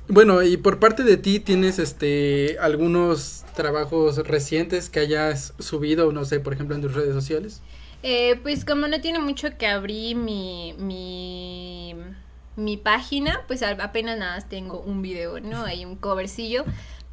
[0.08, 6.26] Bueno, y por parte de ti tienes este algunos trabajos recientes que hayas subido, no
[6.26, 7.62] sé, por ejemplo, en tus redes sociales.
[8.04, 11.96] Eh, pues como no tiene mucho que abrir mi, mi,
[12.56, 15.64] mi página, pues apenas nada más tengo un video, ¿no?
[15.66, 16.66] Hay un covercillo.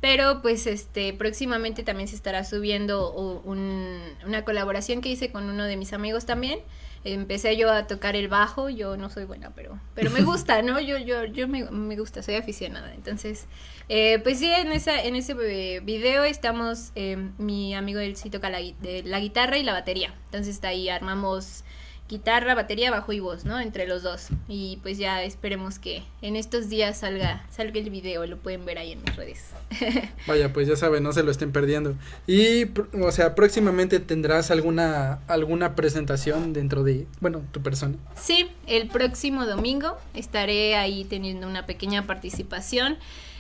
[0.03, 5.65] Pero pues este próximamente también se estará subiendo un- una colaboración que hice con uno
[5.65, 6.59] de mis amigos también.
[7.05, 10.81] Empecé yo a tocar el bajo, yo no soy buena, pero pero me gusta, ¿no?
[10.81, 12.95] Yo yo yo me, me gusta, soy aficionada.
[12.95, 13.47] Entonces,
[13.89, 18.31] eh, pues sí, en esa en ese eh, video estamos eh, mi amigo él sí
[18.31, 20.15] toca la, de- la guitarra y la batería.
[20.27, 21.65] Entonces está ahí armamos
[22.09, 23.59] guitarra, batería, bajo y voz, ¿no?
[23.59, 24.29] Entre los dos.
[24.49, 28.79] Y pues ya esperemos que en estos días salga, salga el video, lo pueden ver
[28.79, 29.51] ahí en mis redes.
[30.27, 31.95] Vaya, pues ya saben, no se lo estén perdiendo.
[32.27, 32.67] Y,
[33.01, 37.97] o sea, próximamente tendrás alguna, alguna presentación dentro de, bueno, tu persona.
[38.15, 42.99] Sí, el próximo domingo estaré ahí teniendo una pequeña participación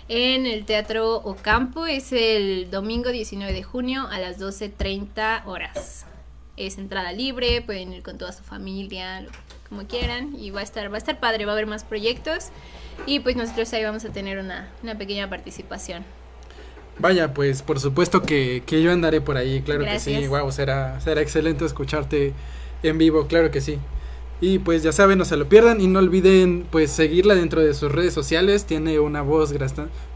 [0.08, 1.86] en el Teatro Ocampo.
[1.86, 6.06] Es el domingo 19 de junio a las 12.30 horas.
[6.66, 9.26] Es entrada libre, pueden ir con toda su familia,
[9.68, 10.36] como quieran.
[10.38, 12.50] Y va a estar, va a estar padre, va a haber más proyectos.
[13.06, 16.04] Y pues nosotros ahí vamos a tener una, una pequeña participación.
[16.98, 20.26] Vaya, pues por supuesto que, que yo andaré por ahí, claro que sí.
[20.26, 22.32] Wow, será, será excelente escucharte
[22.82, 23.78] en vivo, claro que sí.
[24.42, 27.72] Y pues ya saben, no se lo pierdan y no olviden pues seguirla dentro de
[27.74, 28.64] sus redes sociales.
[28.64, 29.54] Tiene una voz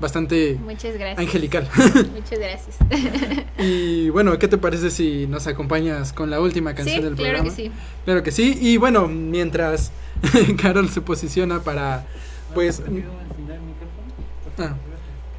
[0.01, 1.19] bastante Muchas gracias.
[1.19, 1.69] angelical.
[2.13, 2.77] Muchas gracias.
[3.59, 7.35] y bueno, ¿qué te parece si nos acompañas con la última canción Sí, del claro
[7.39, 7.57] programa?
[7.57, 7.73] que sí.
[8.05, 8.59] Claro que sí.
[8.61, 9.93] Y bueno, mientras
[10.61, 12.05] Carol se posiciona para
[12.53, 12.83] pues
[14.59, 14.75] Ah.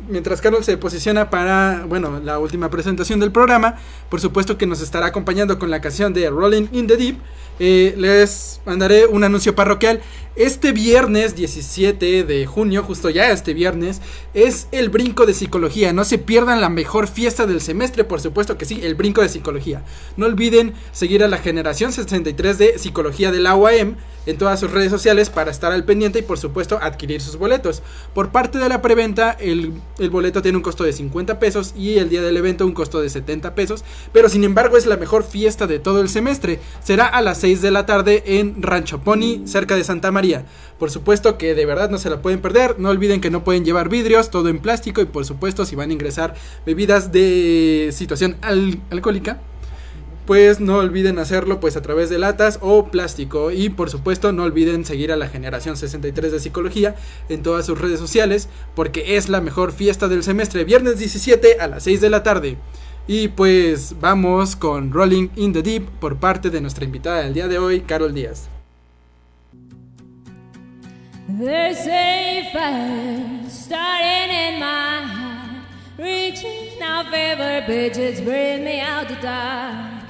[0.10, 3.76] Mientras Carol se posiciona para, bueno, la última presentación del programa,
[4.10, 7.18] por supuesto que nos estará acompañando con la canción de Rolling in the Deep.
[7.60, 10.02] Eh, les mandaré un anuncio parroquial.
[10.36, 14.02] Este viernes 17 de junio, justo ya este viernes,
[14.36, 15.94] es el brinco de psicología.
[15.94, 19.30] No se pierdan la mejor fiesta del semestre, por supuesto que sí, el brinco de
[19.30, 19.84] psicología.
[20.16, 23.96] No olviden seguir a la generación 63 de psicología de la UAM
[24.28, 27.82] en todas sus redes sociales para estar al pendiente y por supuesto adquirir sus boletos.
[28.14, 31.98] Por parte de la preventa, el, el boleto tiene un costo de 50 pesos y
[31.98, 35.24] el día del evento un costo de 70 pesos, pero sin embargo es la mejor
[35.24, 36.60] fiesta de todo el semestre.
[36.84, 40.44] Será a las 6 de la tarde en Rancho Pony, cerca de Santa María.
[40.78, 42.78] Por supuesto que de verdad no se la pueden perder.
[42.78, 45.90] No olviden que no pueden llevar vidrios, todo en plástico y por supuesto si van
[45.90, 46.34] a ingresar
[46.66, 49.40] bebidas de situación al- alcohólica,
[50.26, 54.44] pues no olviden hacerlo pues a través de latas o plástico y por supuesto no
[54.44, 56.96] olviden seguir a la generación 63 de psicología
[57.30, 61.68] en todas sus redes sociales porque es la mejor fiesta del semestre viernes 17 a
[61.68, 62.58] las 6 de la tarde
[63.08, 67.48] y pues vamos con Rolling in the Deep por parte de nuestra invitada del día
[67.48, 68.50] de hoy Carol Díaz
[71.28, 75.66] There's a fire starting in my heart,
[75.98, 80.04] reaching out favorite pitches, bring me out the dark.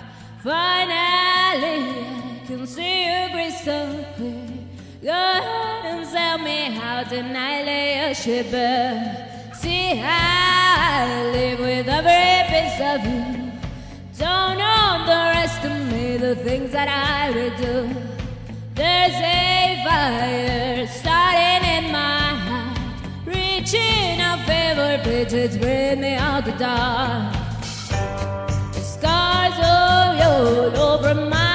[0.44, 4.68] Finally, I can see you crystal clear.
[5.02, 9.37] Go ahead and tell me how tonight lay a shiver.
[9.68, 13.52] See I live with every piece of you.
[14.18, 17.78] Don't underestimate the rest of me, the things that I would do.
[18.76, 22.80] There's a fire starting in my heart,
[23.26, 27.34] reaching out favorite pitches, bring me out the dark.
[28.74, 31.47] The scars of you don't remind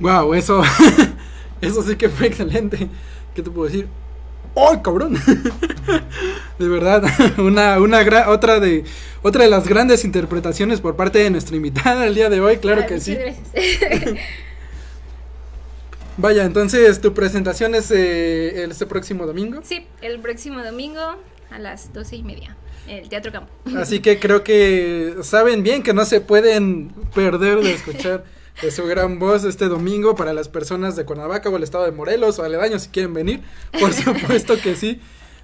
[0.00, 0.62] Wow, eso,
[1.60, 2.88] eso sí que fue excelente.
[3.34, 3.88] ¿Qué te puedo decir?
[4.56, 5.14] ¡Ay, cabrón!
[6.58, 7.04] De verdad,
[7.38, 8.84] una, una otra de
[9.22, 12.80] otra de las grandes interpretaciones por parte de nuestra invitada el día de hoy, claro
[12.82, 13.14] Ay, que sí.
[13.14, 14.18] gracias.
[16.16, 19.60] Vaya, entonces tu presentación es eh, el- este próximo domingo.
[19.62, 21.00] sí, el próximo domingo
[21.50, 22.56] a las doce y media
[22.88, 23.50] el Teatro Campo.
[23.76, 28.24] Así que creo que saben bien que no se pueden perder de escuchar
[28.62, 31.92] de su gran voz este domingo para las personas de Cuernavaca o el estado de
[31.92, 33.42] Morelos o aledaños si quieren venir.
[33.78, 35.00] Por supuesto que sí.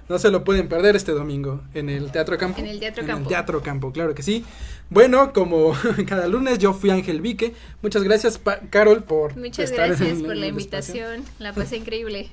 [0.07, 2.59] No se lo pueden perder este domingo en el Teatro Campo.
[2.59, 3.21] En el Teatro En Campo.
[3.23, 4.45] el Teatro Campo, claro que sí.
[4.91, 5.73] Bueno, como
[6.07, 7.53] cada lunes, yo fui Ángel Vique.
[7.81, 10.49] Muchas gracias, Pa- Carol, por Muchas estar gracias por en la espacio.
[10.49, 12.29] invitación, la pasé increíble.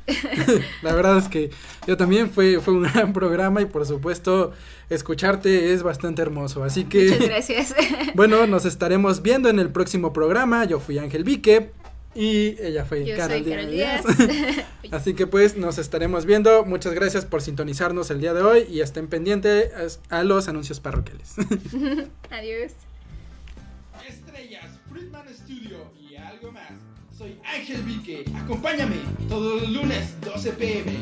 [0.83, 1.49] La verdad es que
[1.87, 4.53] yo también fue, fue un gran programa y por supuesto
[4.91, 6.63] escucharte es bastante hermoso.
[6.65, 7.75] Así que Muchas gracias.
[8.15, 10.65] bueno, nos estaremos viendo en el próximo programa.
[10.67, 11.71] Yo fui Ángel Vique
[12.15, 14.05] y ella fue Yo Carol soy Carol Díaz.
[14.05, 14.67] Díaz.
[14.91, 16.65] Así que pues nos estaremos viendo.
[16.65, 20.79] Muchas gracias por sintonizarnos el día de hoy y estén pendientes a a los anuncios
[20.81, 21.35] parroquiales.
[22.31, 22.73] Adiós.
[24.07, 26.73] Estrellas, Friedman Studio y algo más.
[27.17, 28.25] Soy Ángel Vique.
[28.37, 28.97] Acompáñame
[29.29, 30.93] todos los lunes 12 pm.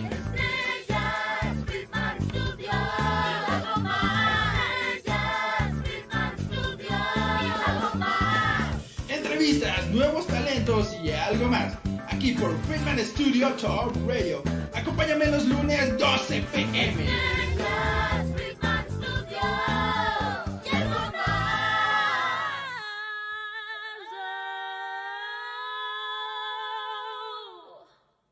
[9.41, 11.73] Entrevistas, nuevos talentos y algo más.
[12.09, 14.43] Aquí por Friedman Studio Talk Radio.
[14.75, 17.07] Acompáñame los lunes 12 pm.